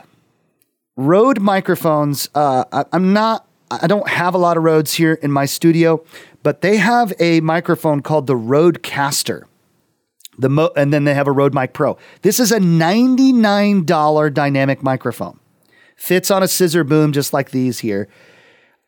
[0.96, 2.30] Rode microphones.
[2.34, 6.04] Uh, I'm not, I don't have a lot of Rodes here in my studio,
[6.42, 9.42] but they have a microphone called the Rodecaster.
[10.38, 11.96] The mo- and then they have a Rode Mic Pro.
[12.22, 15.40] This is a $99 dynamic microphone.
[15.96, 18.06] Fits on a scissor boom just like these here.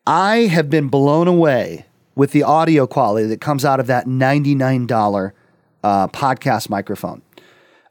[0.07, 5.33] I have been blown away with the audio quality that comes out of that $99
[5.83, 7.23] uh, podcast microphone.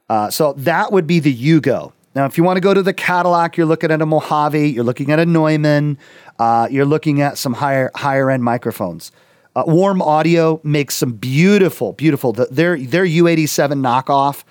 [0.08, 1.92] Uh, so that would be the Yugo.
[2.14, 4.84] Now, if you want to go to the Cadillac, you're looking at a Mojave, you're
[4.84, 5.98] looking at a Neumann,
[6.38, 9.12] uh, you're looking at some higher higher end microphones.
[9.54, 12.32] Uh, Warm Audio makes some beautiful, beautiful.
[12.32, 14.44] The, their their U87 knockoff,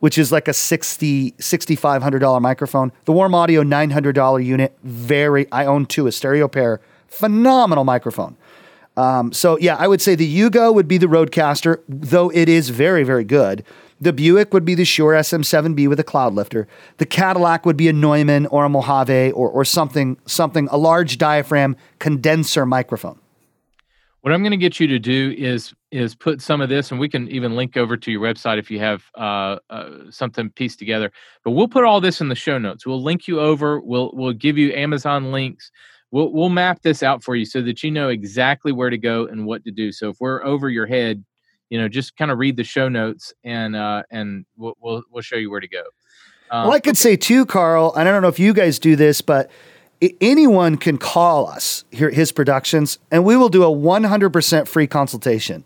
[0.00, 2.92] which is like a 60 $6,500 microphone.
[3.04, 5.50] The Warm Audio $900 unit, very.
[5.50, 8.36] I own two, a stereo pair, phenomenal microphone.
[8.96, 12.70] Um, so yeah, I would say the Yugo would be the Rodecaster, though it is
[12.70, 13.64] very, very good.
[14.02, 16.66] The Buick would be the Shure SM7B with a cloud lifter.
[16.96, 21.18] The Cadillac would be a Neumann or a Mojave or, or something, something, a large
[21.18, 23.18] diaphragm condenser microphone.
[24.22, 27.00] What I'm going to get you to do is is put some of this, and
[27.00, 30.78] we can even link over to your website if you have uh, uh, something pieced
[30.78, 31.10] together.
[31.42, 32.86] But we'll put all this in the show notes.
[32.86, 33.80] We'll link you over.
[33.80, 35.70] We'll we'll give you Amazon links.
[36.10, 39.26] We'll we'll map this out for you so that you know exactly where to go
[39.26, 39.90] and what to do.
[39.90, 41.24] So if we're over your head,
[41.70, 45.22] you know, just kind of read the show notes and uh, and we'll, we'll we'll
[45.22, 45.82] show you where to go.
[46.50, 48.96] Um, Well, I could say too, Carl, and I don't know if you guys do
[48.96, 49.50] this, but
[50.02, 54.86] i- anyone can call us here, his productions, and we will do a 100% free
[54.88, 55.64] consultation.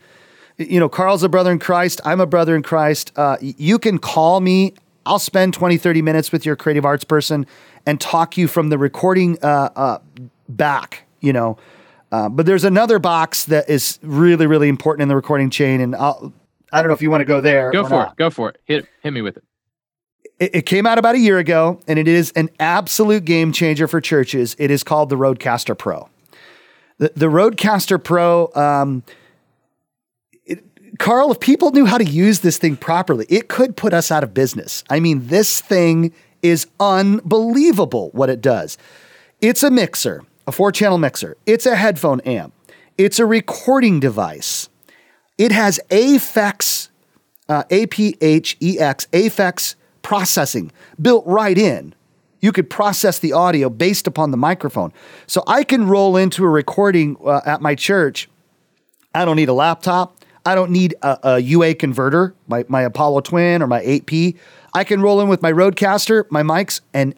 [0.59, 2.01] You know, Carl's a brother in Christ.
[2.05, 3.13] I'm a brother in Christ.
[3.17, 4.75] Uh, you can call me.
[5.07, 7.47] I'll spend 20, 30 minutes with your creative arts person
[7.87, 9.99] and talk you from the recording uh, uh,
[10.49, 11.57] back, you know.
[12.13, 15.81] Uh, but there's another box that is really, really important in the recording chain.
[15.81, 16.33] And I'll,
[16.73, 17.71] I don't know if you want to go there.
[17.73, 18.17] go or for not it.
[18.17, 18.59] Go for it.
[18.65, 19.45] Hit hit me with it.
[20.39, 23.89] it, it came out about a year ago, and it is an absolute game changer
[23.89, 24.55] for churches.
[24.59, 26.09] It is called the Rodecaster Pro.
[26.99, 29.03] The, the Rodecaster Pro, um,
[30.45, 30.65] it-
[31.01, 34.23] Carl, if people knew how to use this thing properly, it could put us out
[34.23, 34.85] of business.
[34.89, 36.13] I mean, this thing
[36.43, 38.79] is unbelievable what it does.
[39.41, 42.53] It's a mixer, a four channel mixer, it's a headphone amp,
[42.99, 44.69] it's a recording device.
[45.37, 46.91] It has AFX
[47.49, 51.95] uh, APHEX, AFX processing built right in.
[52.41, 54.93] You could process the audio based upon the microphone.
[55.27, 58.29] So I can roll into a recording uh, at my church.
[59.15, 60.19] I don't need a laptop.
[60.45, 64.37] I don't need a, a UA converter, my, my Apollo Twin or my 8P.
[64.75, 67.15] I can roll in with my Rodecaster, my mics, and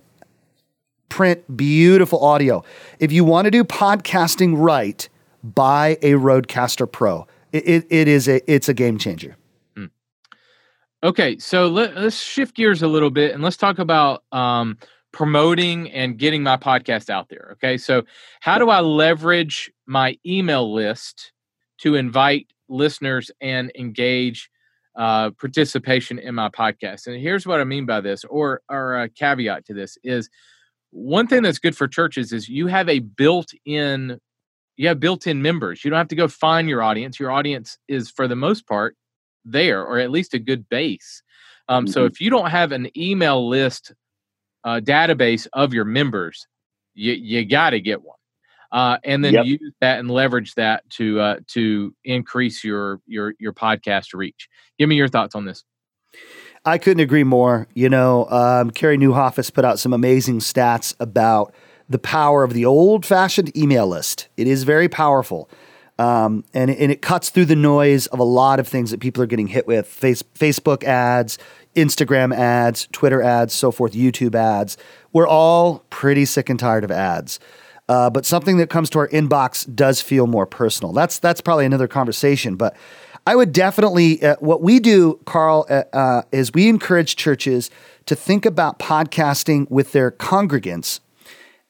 [1.08, 2.64] print beautiful audio.
[2.98, 5.08] If you want to do podcasting right,
[5.42, 7.26] buy a Rodecaster Pro.
[7.52, 9.36] it, it, it is a it's a game changer.
[11.06, 14.78] Okay, so let, us shift gears a little bit and let's talk about um,
[15.12, 17.50] promoting and getting my podcast out there.
[17.52, 18.02] Okay, so
[18.40, 21.32] how do I leverage my email list
[21.78, 24.50] to invite listeners and engage
[24.96, 27.06] uh, participation in my podcast?
[27.06, 30.28] And here's what I mean by this, or or a caveat to this is
[30.96, 34.18] one thing that's good for churches is you have a built-in
[34.78, 35.84] you have built-in members.
[35.84, 37.18] You don't have to go find your audience.
[37.18, 38.94] Your audience is for the most part
[39.44, 41.22] there, or at least a good base.
[41.68, 41.92] Um, mm-hmm.
[41.92, 43.94] So if you don't have an email list
[44.64, 46.46] uh, database of your members,
[46.94, 48.18] you you got to get one,
[48.72, 49.46] uh, and then yep.
[49.46, 54.48] use that and leverage that to uh, to increase your your your podcast reach.
[54.78, 55.64] Give me your thoughts on this.
[56.66, 57.68] I couldn't agree more.
[57.74, 61.54] You know, um, Carey Nieuwhof has put out some amazing stats about
[61.88, 64.26] the power of the old fashioned email list.
[64.36, 65.48] It is very powerful.
[65.98, 69.22] Um, and, and it cuts through the noise of a lot of things that people
[69.22, 71.38] are getting hit with face, Facebook ads,
[71.76, 74.76] Instagram ads, Twitter ads, so forth, YouTube ads.
[75.12, 77.38] We're all pretty sick and tired of ads.
[77.88, 80.92] Uh, but something that comes to our inbox does feel more personal.
[80.92, 82.56] That's that's probably another conversation.
[82.56, 82.76] But
[83.26, 87.70] I would definitely uh, what we do, Carl, uh, uh is we encourage churches
[88.06, 91.00] to think about podcasting with their congregants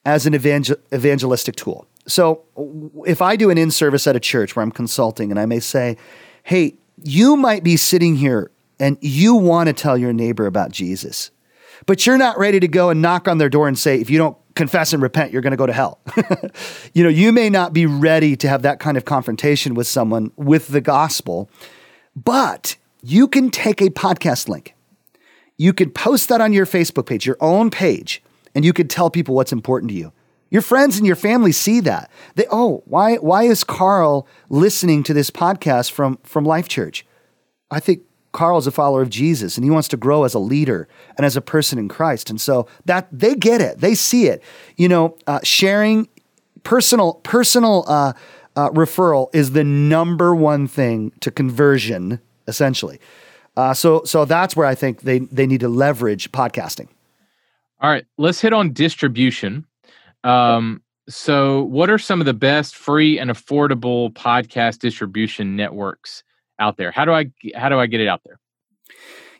[0.05, 1.87] as an evangel- evangelistic tool.
[2.07, 2.43] So
[3.05, 5.59] if I do an in service at a church where I'm consulting and I may
[5.59, 5.97] say,
[6.43, 11.31] hey, you might be sitting here and you want to tell your neighbor about Jesus,
[11.85, 14.17] but you're not ready to go and knock on their door and say, if you
[14.17, 15.99] don't confess and repent, you're going to go to hell.
[16.93, 20.31] you know, you may not be ready to have that kind of confrontation with someone
[20.35, 21.49] with the gospel,
[22.15, 24.73] but you can take a podcast link.
[25.57, 28.21] You could post that on your Facebook page, your own page,
[28.53, 30.11] and you could tell people what's important to you.
[30.49, 32.09] Your friends and your family see that.
[32.35, 37.05] They, oh, why, why is Carl listening to this podcast from, from Life Church?
[37.69, 38.01] I think
[38.37, 41.35] Carl's a follower of Jesus and he wants to grow as a leader and as
[41.35, 42.29] a person in Christ.
[42.29, 44.43] And so that they get it, they see it.
[44.75, 46.07] You know, uh, sharing
[46.61, 48.13] personal, personal uh,
[48.55, 52.99] uh, referral is the number one thing to conversion, essentially.
[53.55, 56.89] Uh, so, so that's where I think they, they need to leverage podcasting.
[57.81, 59.65] All right, let's hit on distribution.
[60.23, 66.23] Um, so, what are some of the best free and affordable podcast distribution networks
[66.59, 66.91] out there?
[66.91, 68.39] How do I how do I get it out there?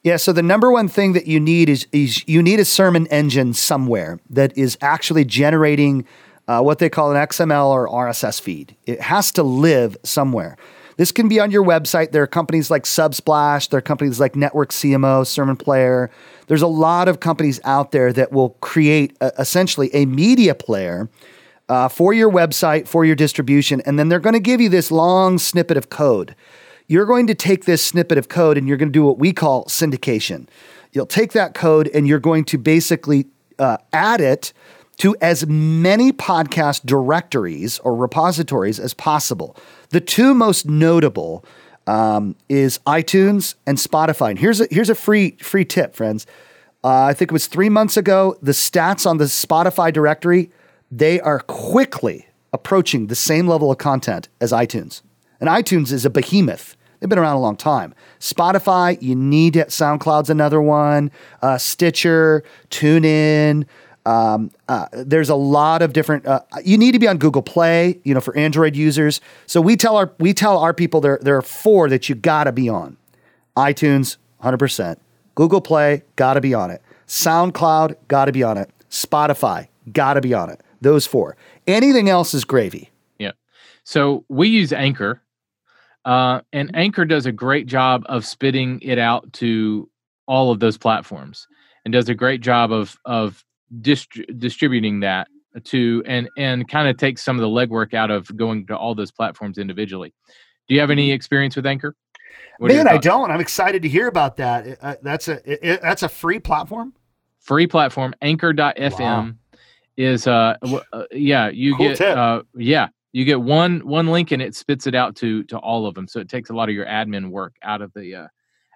[0.04, 3.08] Yeah, so the number one thing that you need is is you need a sermon
[3.08, 6.06] engine somewhere that is actually generating
[6.48, 8.76] uh, what they call an XML or RSS feed.
[8.86, 10.58] It has to live somewhere.
[10.98, 12.12] This can be on your website.
[12.12, 16.10] There are companies like Subsplash, there are companies like Network CMO, Sermon Player.
[16.48, 21.10] There's a lot of companies out there that will create a, essentially a media player
[21.70, 24.90] uh, for your website, for your distribution, and then they're going to give you this
[24.90, 26.36] long snippet of code.
[26.88, 29.34] You're going to take this snippet of code and you're going to do what we
[29.34, 30.48] call syndication.
[30.94, 33.28] You'll take that code and you're going to basically
[33.60, 34.54] uh, add it
[34.98, 39.56] to as many podcast directories or repositories as possible.
[39.90, 41.46] The two most notable
[41.86, 44.32] um, is iTunes and Spotify.
[44.32, 46.26] And here's a here's a free free tip, friends.
[46.84, 48.38] Uh, I think it was three months ago.
[48.42, 50.52] The stats on the Spotify directory
[50.92, 55.02] they are quickly approaching the same level of content as iTunes.
[55.40, 56.77] And iTunes is a behemoth.
[57.00, 57.94] They've been around a long time.
[58.20, 59.70] Spotify, you need it.
[59.70, 61.12] SoundCloud's another one.
[61.42, 63.66] Uh, Stitcher, TuneIn,
[64.08, 66.26] um, uh, there's a lot of different.
[66.26, 69.20] Uh, you need to be on Google Play, you know, for Android users.
[69.48, 72.46] So we tell our we tell our people there there are four that you got
[72.46, 72.96] to be on:
[73.58, 75.02] iTunes, hundred percent;
[75.36, 80.14] Google Play, got to be on it; SoundCloud, got to be on it; Spotify, got
[80.14, 80.62] to be on it.
[80.80, 81.36] Those four.
[81.68, 82.90] Anything else is gravy.
[83.20, 83.32] Yeah.
[83.84, 85.22] So we use Anchor,
[86.08, 89.90] uh, and Anchor does a great job of spitting it out to
[90.26, 91.46] all of those platforms,
[91.84, 93.44] and does a great job of of
[93.82, 95.28] dist- distributing that
[95.66, 98.96] to and and kind of take some of the legwork out of going to all
[98.96, 100.14] those platforms individually.
[100.70, 101.94] Do you have any experience with Anchor?
[102.60, 103.30] What Man, I don't.
[103.30, 104.78] I'm excited to hear about that.
[104.82, 106.94] Uh, that's a it, that's a free platform.
[107.42, 108.16] Free platform.
[108.22, 109.32] Anchor.fm wow.
[109.98, 110.56] is uh,
[110.94, 112.18] uh, yeah you cool get tip.
[112.18, 112.88] uh yeah
[113.18, 116.08] you get one one link and it spits it out to to all of them.
[116.08, 118.28] So it takes a lot of your admin work out of the uh,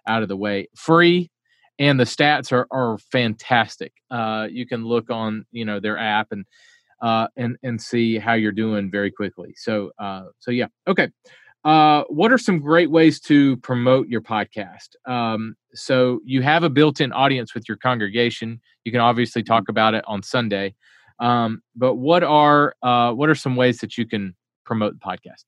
[0.07, 0.67] out of the way.
[0.75, 1.29] Free
[1.77, 3.93] and the stats are are fantastic.
[4.09, 6.45] Uh, you can look on you know their app and
[7.03, 9.53] uh, and and see how you're doing very quickly.
[9.57, 11.09] So uh, so yeah, okay.
[11.63, 14.95] Uh, what are some great ways to promote your podcast?
[15.05, 18.59] Um, so you have a built-in audience with your congregation.
[18.85, 19.69] You can obviously talk mm-hmm.
[19.69, 20.73] about it on Sunday,
[21.21, 25.45] um, but what are uh, what are some ways that you can promote the podcast?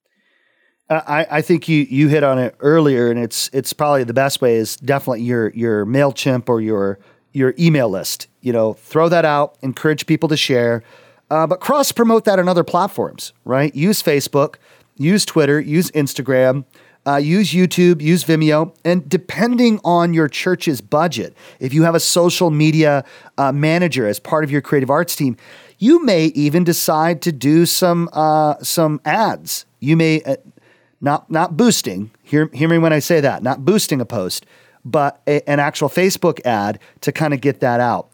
[0.90, 4.42] I, I think you you hit on it earlier, and it's it's probably the best
[4.42, 7.00] way is definitely your your Mailchimp or your
[7.32, 8.28] your email list.
[8.42, 10.84] You know, throw that out, encourage people to share,
[11.32, 13.34] uh, but cross promote that on other platforms.
[13.44, 13.74] Right?
[13.74, 14.56] Use Facebook,
[14.98, 16.66] use Twitter, use Instagram.
[17.06, 22.00] Uh, use YouTube, use Vimeo, and depending on your church's budget, if you have a
[22.00, 23.04] social media
[23.38, 25.36] uh, manager as part of your creative arts team,
[25.80, 29.66] you may even decide to do some uh, some ads.
[29.82, 30.38] You may uh,
[31.02, 32.10] not not boosting.
[32.24, 33.44] Hear hear me when I say that.
[33.44, 34.46] Not boosting a post,
[34.86, 38.10] but a, an actual Facebook ad to kind of get that out.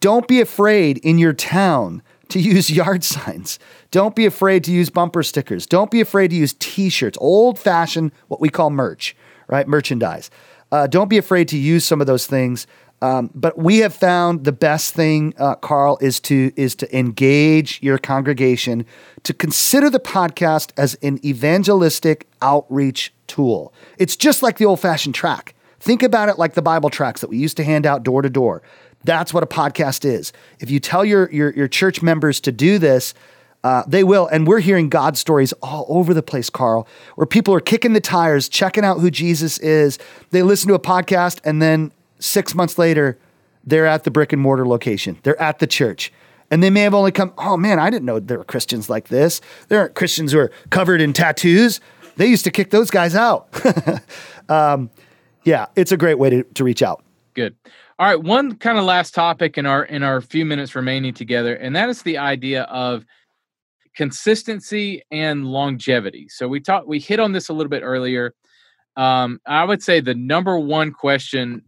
[0.00, 3.58] Don't be afraid in your town to use yard signs.
[3.92, 5.66] Don't be afraid to use bumper stickers.
[5.66, 9.14] Don't be afraid to use T-shirts, old fashioned what we call merch,
[9.46, 9.68] right?
[9.68, 10.30] Merchandise.
[10.72, 12.66] Uh, don't be afraid to use some of those things.
[13.02, 17.82] Um, but we have found the best thing, uh, Carl, is to is to engage
[17.82, 18.86] your congregation
[19.24, 23.74] to consider the podcast as an evangelistic outreach tool.
[23.98, 25.54] It's just like the old fashioned track.
[25.80, 28.30] Think about it like the Bible tracks that we used to hand out door to
[28.30, 28.62] door.
[29.04, 30.32] That's what a podcast is.
[30.60, 33.14] If you tell your your, your church members to do this,
[33.64, 34.26] uh, they will.
[34.26, 38.00] And we're hearing God stories all over the place, Carl, where people are kicking the
[38.00, 39.98] tires, checking out who Jesus is.
[40.30, 43.18] They listen to a podcast and then six months later,
[43.64, 45.18] they're at the brick and mortar location.
[45.22, 46.12] They're at the church.
[46.50, 49.08] And they may have only come, oh man, I didn't know there were Christians like
[49.08, 49.40] this.
[49.68, 51.80] There aren't Christians who are covered in tattoos.
[52.16, 53.48] They used to kick those guys out.
[54.48, 54.90] um,
[55.44, 57.02] yeah, it's a great way to, to reach out.
[57.34, 57.56] Good.
[57.98, 61.54] All right, one kind of last topic in our in our few minutes remaining together,
[61.54, 63.06] and that is the idea of
[63.94, 66.28] consistency and longevity.
[66.28, 68.34] So we talked we hit on this a little bit earlier.
[68.96, 71.62] Um, I would say the number one question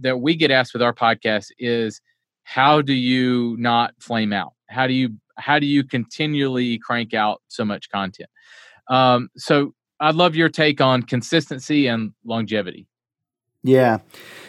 [0.00, 2.00] that we get asked with our podcast is
[2.44, 4.54] how do you not flame out?
[4.68, 8.30] How do you how do you continually crank out so much content?
[8.88, 12.86] Um, so I'd love your take on consistency and longevity.
[13.62, 13.98] Yeah.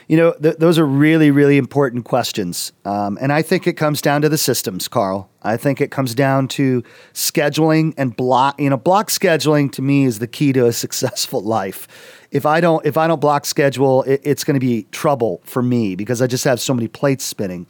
[0.07, 2.71] You know, th- those are really, really important questions.
[2.85, 5.29] Um, and I think it comes down to the systems, Carl.
[5.43, 6.83] I think it comes down to
[7.13, 8.59] scheduling and block.
[8.59, 11.87] You know, block scheduling to me is the key to a successful life.
[12.31, 15.61] If I don't, if I don't block schedule, it, it's going to be trouble for
[15.61, 17.67] me because I just have so many plates spinning.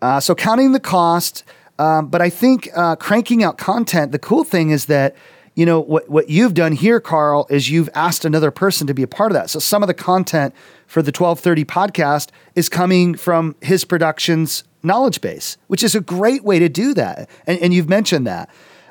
[0.00, 1.44] Uh, so counting the cost,
[1.78, 4.12] um, but I think uh, cranking out content.
[4.12, 5.16] The cool thing is that
[5.58, 9.02] you know what what you've done here carl is you've asked another person to be
[9.02, 9.50] a part of that.
[9.50, 10.54] So some of the content
[10.86, 16.44] for the 1230 podcast is coming from his productions knowledge base which is a great
[16.44, 17.28] way to do that.
[17.44, 18.48] And, and you've mentioned that.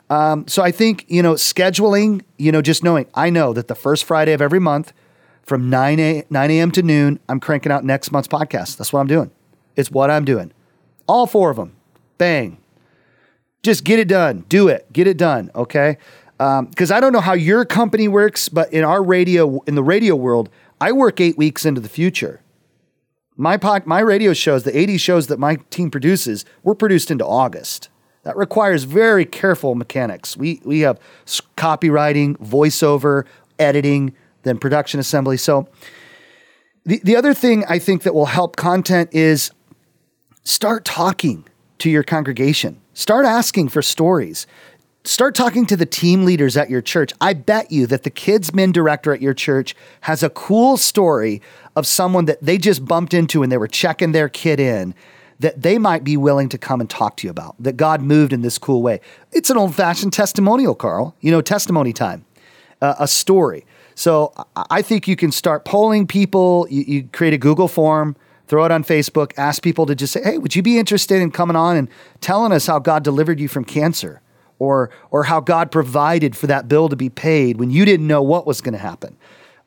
[0.09, 3.75] Um, so i think you know scheduling you know just knowing i know that the
[3.75, 4.93] first friday of every month
[5.43, 8.77] from 9 a 9 a.m to noon i'm cranking out next month's podcast.
[8.77, 9.31] That's what i'm doing.
[9.77, 10.51] It's what i'm doing.
[11.07, 11.77] All four of them
[12.17, 12.57] bang.
[13.63, 14.45] Just get it done.
[14.47, 14.91] Do it.
[14.91, 15.97] Get it done okay
[16.37, 19.83] because um, I don't know how your company works, but in our radio, in the
[19.83, 22.41] radio world, I work eight weeks into the future.
[23.35, 27.25] My pod, my radio shows, the 80 shows that my team produces, were produced into
[27.25, 27.89] August.
[28.23, 30.35] That requires very careful mechanics.
[30.35, 30.99] We we have
[31.55, 33.25] copywriting, voiceover,
[33.57, 34.13] editing,
[34.43, 35.37] then production assembly.
[35.37, 35.67] So
[36.85, 39.51] the, the other thing I think that will help content is
[40.43, 41.45] start talking
[41.79, 42.81] to your congregation.
[42.93, 44.47] Start asking for stories
[45.07, 47.13] start talking to the team leaders at your church.
[47.21, 51.41] I bet you that the kids min director at your church has a cool story
[51.75, 54.93] of someone that they just bumped into and they were checking their kid in
[55.39, 58.33] that they might be willing to come and talk to you about that God moved
[58.33, 58.99] in this cool way.
[59.31, 61.15] It's an old fashioned testimonial, Carl.
[61.21, 62.25] You know, testimony time,
[62.81, 63.65] uh, a story.
[63.93, 66.67] So I think you can start polling people.
[66.69, 68.15] You, you create a Google form
[68.47, 71.31] throw it on Facebook, ask people to just say, hey, would you be interested in
[71.31, 71.89] coming on and
[72.21, 74.21] telling us how God delivered you from cancer?
[74.59, 78.21] Or or how God provided for that bill to be paid when you didn't know
[78.21, 79.15] what was going to happen,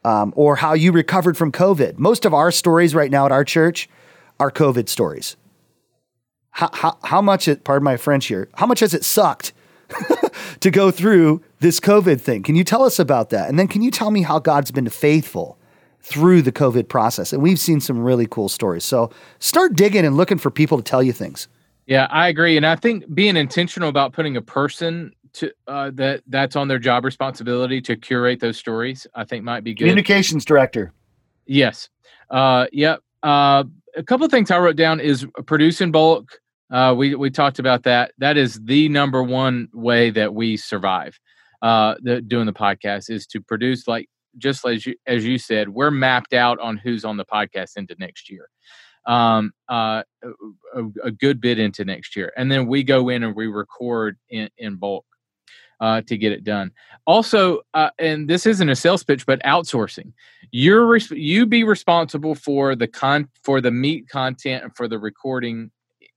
[0.05, 1.99] um, or how you recovered from COVID.
[1.99, 3.89] Most of our stories right now at our church
[4.39, 5.37] are COVID stories.
[6.53, 9.53] How, how, how much it, pardon my French here, how much has it sucked
[10.61, 12.43] to go through this COVID thing?
[12.43, 13.49] Can you tell us about that?
[13.49, 15.59] And then can you tell me how God's been faithful
[16.03, 17.33] through the COVID process?
[17.33, 18.85] And we've seen some really cool stories.
[18.85, 21.47] So start digging and looking for people to tell you things.
[21.91, 26.23] Yeah, I agree, and I think being intentional about putting a person to uh, that
[26.29, 29.87] that's on their job responsibility to curate those stories, I think might be good.
[29.87, 30.93] Communications director.
[31.47, 31.89] Yes.
[32.31, 33.01] Uh, yep.
[33.25, 33.65] Uh,
[33.97, 36.39] a couple of things I wrote down is produce in bulk.
[36.71, 38.13] Uh, we we talked about that.
[38.19, 41.19] That is the number one way that we survive.
[41.61, 45.69] Uh, the, doing the podcast is to produce like just as you as you said,
[45.69, 48.49] we're mapped out on who's on the podcast into next year
[49.11, 50.03] um, uh,
[50.75, 54.17] a, a, good bit into next year, and then we go in and we record
[54.29, 55.05] in, in bulk.
[55.81, 56.71] uh, to get it done.
[57.07, 60.13] Also, uh, and this isn't a sales pitch, but outsourcing.
[60.53, 64.99] You're res- you be responsible for the con for the meat content and for the
[64.99, 65.71] recording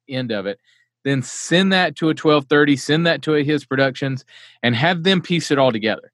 [0.07, 0.59] end of it.
[1.03, 4.23] Then send that to a 1230, send that to a his productions,
[4.61, 6.11] and have them piece it all together.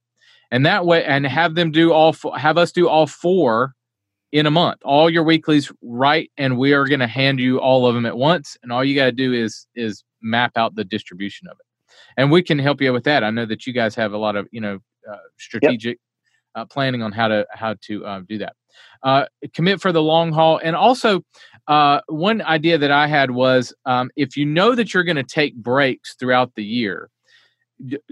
[0.52, 3.76] And that way, and have them do all fo- have us do all four
[4.32, 4.80] in a month.
[4.84, 8.18] All your weeklies right, and we are going to hand you all of them at
[8.18, 8.58] once.
[8.64, 11.66] And all you got to do is is map out the distribution of it
[12.18, 13.24] and we can help you with that.
[13.24, 16.00] I know that you guys have a lot of you know uh, strategic
[16.56, 16.64] yep.
[16.64, 18.54] uh, planning on how to how to uh, do that.
[19.04, 21.22] Uh, commit for the long haul, and also
[21.68, 25.24] uh, one idea that I had was um, if you know that you're going to
[25.24, 27.10] take breaks throughout the year.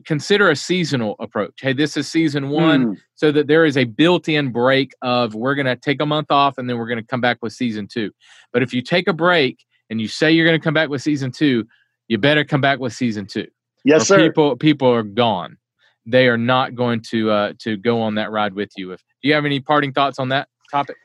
[0.05, 1.53] Consider a seasonal approach.
[1.59, 2.97] Hey, this is season one, mm.
[3.15, 6.57] so that there is a built-in break of we're going to take a month off
[6.57, 8.11] and then we're going to come back with season two.
[8.53, 11.01] But if you take a break and you say you're going to come back with
[11.01, 11.67] season two,
[12.07, 13.47] you better come back with season two.
[13.83, 14.27] Yes, sir.
[14.27, 15.57] People people are gone.
[16.05, 18.91] They are not going to uh, to go on that ride with you.
[18.91, 20.95] If do you have any parting thoughts on that topic?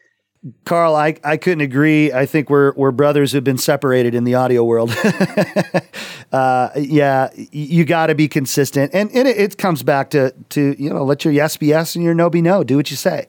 [0.65, 2.13] Carl, I, I couldn't agree.
[2.13, 4.91] I think we're we're brothers who've been separated in the audio world.
[6.33, 10.75] uh, yeah, you got to be consistent, and and it, it, comes back to to
[10.83, 12.65] you know let your yes be yes and your no be no.
[12.65, 13.29] Do what you say.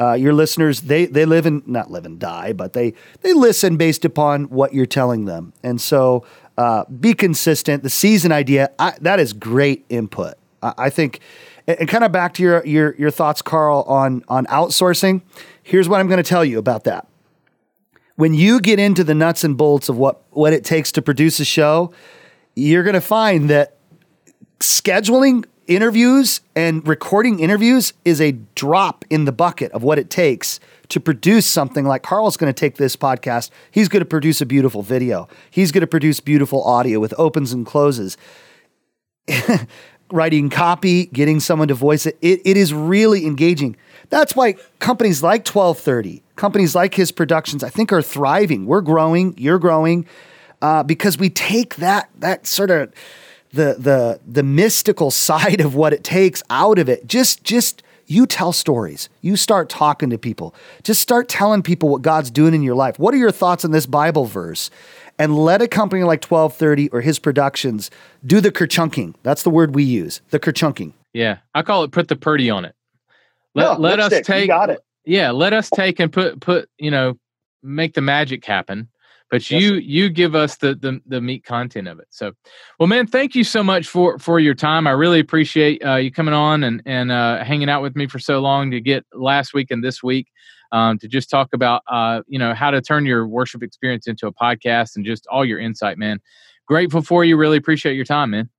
[0.00, 3.76] Uh, your listeners they they live and not live and die, but they they listen
[3.76, 6.24] based upon what you're telling them, and so
[6.56, 7.82] uh, be consistent.
[7.82, 10.34] The season idea I, that is great input.
[10.62, 11.20] I, I think,
[11.66, 15.20] and, and kind of back to your your your thoughts, Carl, on on outsourcing.
[15.64, 17.08] Here's what I'm going to tell you about that.
[18.16, 21.40] When you get into the nuts and bolts of what what it takes to produce
[21.40, 21.92] a show,
[22.54, 23.78] you're going to find that
[24.60, 30.60] scheduling interviews and recording interviews is a drop in the bucket of what it takes
[30.90, 33.48] to produce something like Carl's going to take this podcast.
[33.70, 35.28] He's going to produce a beautiful video.
[35.50, 38.18] He's going to produce beautiful audio with opens and closes.
[40.14, 43.76] Writing copy, getting someone to voice it, it, it is really engaging.
[44.10, 48.66] That's why companies like 1230, companies like his productions, I think are thriving.
[48.66, 50.06] We're growing, you're growing,
[50.62, 52.92] uh, because we take that that sort of
[53.52, 57.08] the the the mystical side of what it takes out of it.
[57.08, 59.08] Just just you tell stories.
[59.20, 60.54] You start talking to people.
[60.82, 62.98] Just start telling people what God's doing in your life.
[62.98, 64.70] What are your thoughts on this Bible verse?
[65.18, 67.90] And let a company like 1230 or his productions
[68.26, 69.14] do the kerchunking.
[69.22, 70.92] That's the word we use, the kerchunking.
[71.12, 71.38] Yeah.
[71.54, 72.74] I call it put the purdy on it.
[73.54, 74.80] Let, no, let us take got it.
[75.04, 77.16] Yeah, let us take and put put, you know,
[77.62, 78.88] make the magic happen
[79.34, 79.60] but yes.
[79.60, 82.32] you you give us the, the the meat content of it so
[82.78, 86.10] well man thank you so much for for your time i really appreciate uh, you
[86.10, 89.52] coming on and and uh, hanging out with me for so long to get last
[89.52, 90.28] week and this week
[90.74, 94.26] um, to just talk about uh, you know how to turn your worship experience into
[94.26, 96.20] a podcast and just all your insight man.
[96.66, 97.36] Grateful for you.
[97.36, 98.50] Really appreciate your time man.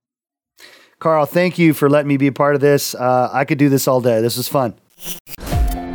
[1.00, 2.96] Carl thank you for letting me be a part of this.
[2.96, 4.22] Uh, i could do this all day.
[4.22, 4.74] This was fun.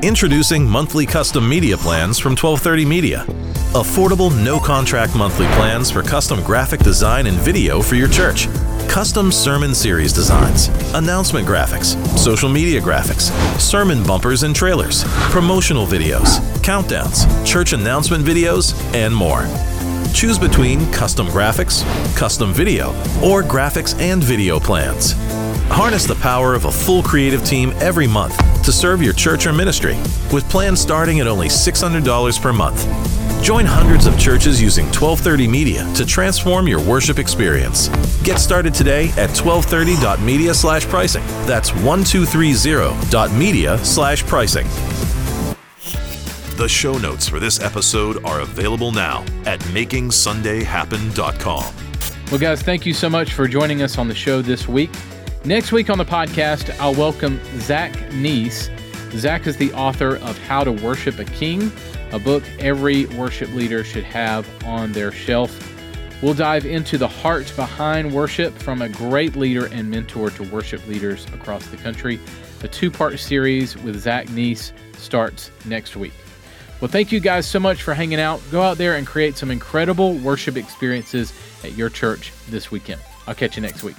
[0.03, 3.25] Introducing monthly custom media plans from 1230 Media.
[3.75, 8.47] Affordable, no contract monthly plans for custom graphic design and video for your church.
[8.91, 13.31] Custom sermon series designs, announcement graphics, social media graphics,
[13.61, 19.47] sermon bumpers and trailers, promotional videos, countdowns, church announcement videos, and more.
[20.13, 21.85] Choose between custom graphics,
[22.17, 22.89] custom video,
[23.23, 25.13] or graphics and video plans.
[25.69, 29.53] Harness the power of a full creative team every month to serve your church or
[29.53, 29.95] ministry,
[30.33, 33.20] with plans starting at only $600 per month.
[33.43, 37.89] Join hundreds of churches using 1230 Media to transform your worship experience.
[38.23, 41.23] Get started today at 1230.media slash pricing.
[41.47, 44.67] That's 1230.media slash pricing.
[46.57, 51.75] The show notes for this episode are available now at makingsundayhappen.com.
[52.31, 54.91] Well, guys, thank you so much for joining us on the show this week.
[55.47, 58.69] Next week on the podcast, I'll welcome Zach Neese.
[59.13, 61.73] Zach is the author of How to Worship a King,
[62.13, 65.67] a book every worship leader should have on their shelf.
[66.23, 70.87] We'll dive into the heart behind worship from a great leader and mentor to worship
[70.87, 72.21] leaders across the country.
[72.63, 76.13] A two part series with Zach Neese starts next week.
[76.81, 78.43] Well, thank you guys so much for hanging out.
[78.51, 81.33] Go out there and create some incredible worship experiences
[81.63, 83.01] at your church this weekend.
[83.27, 83.97] I'll catch you next week.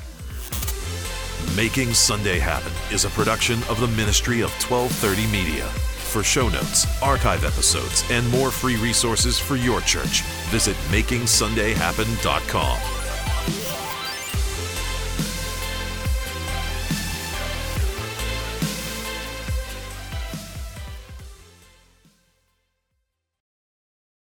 [1.56, 5.70] Making Sunday Happen is a production of the Ministry of 1230 Media.
[6.12, 13.01] For show notes, archive episodes, and more free resources for your church, visit MakingSundayHappen.com.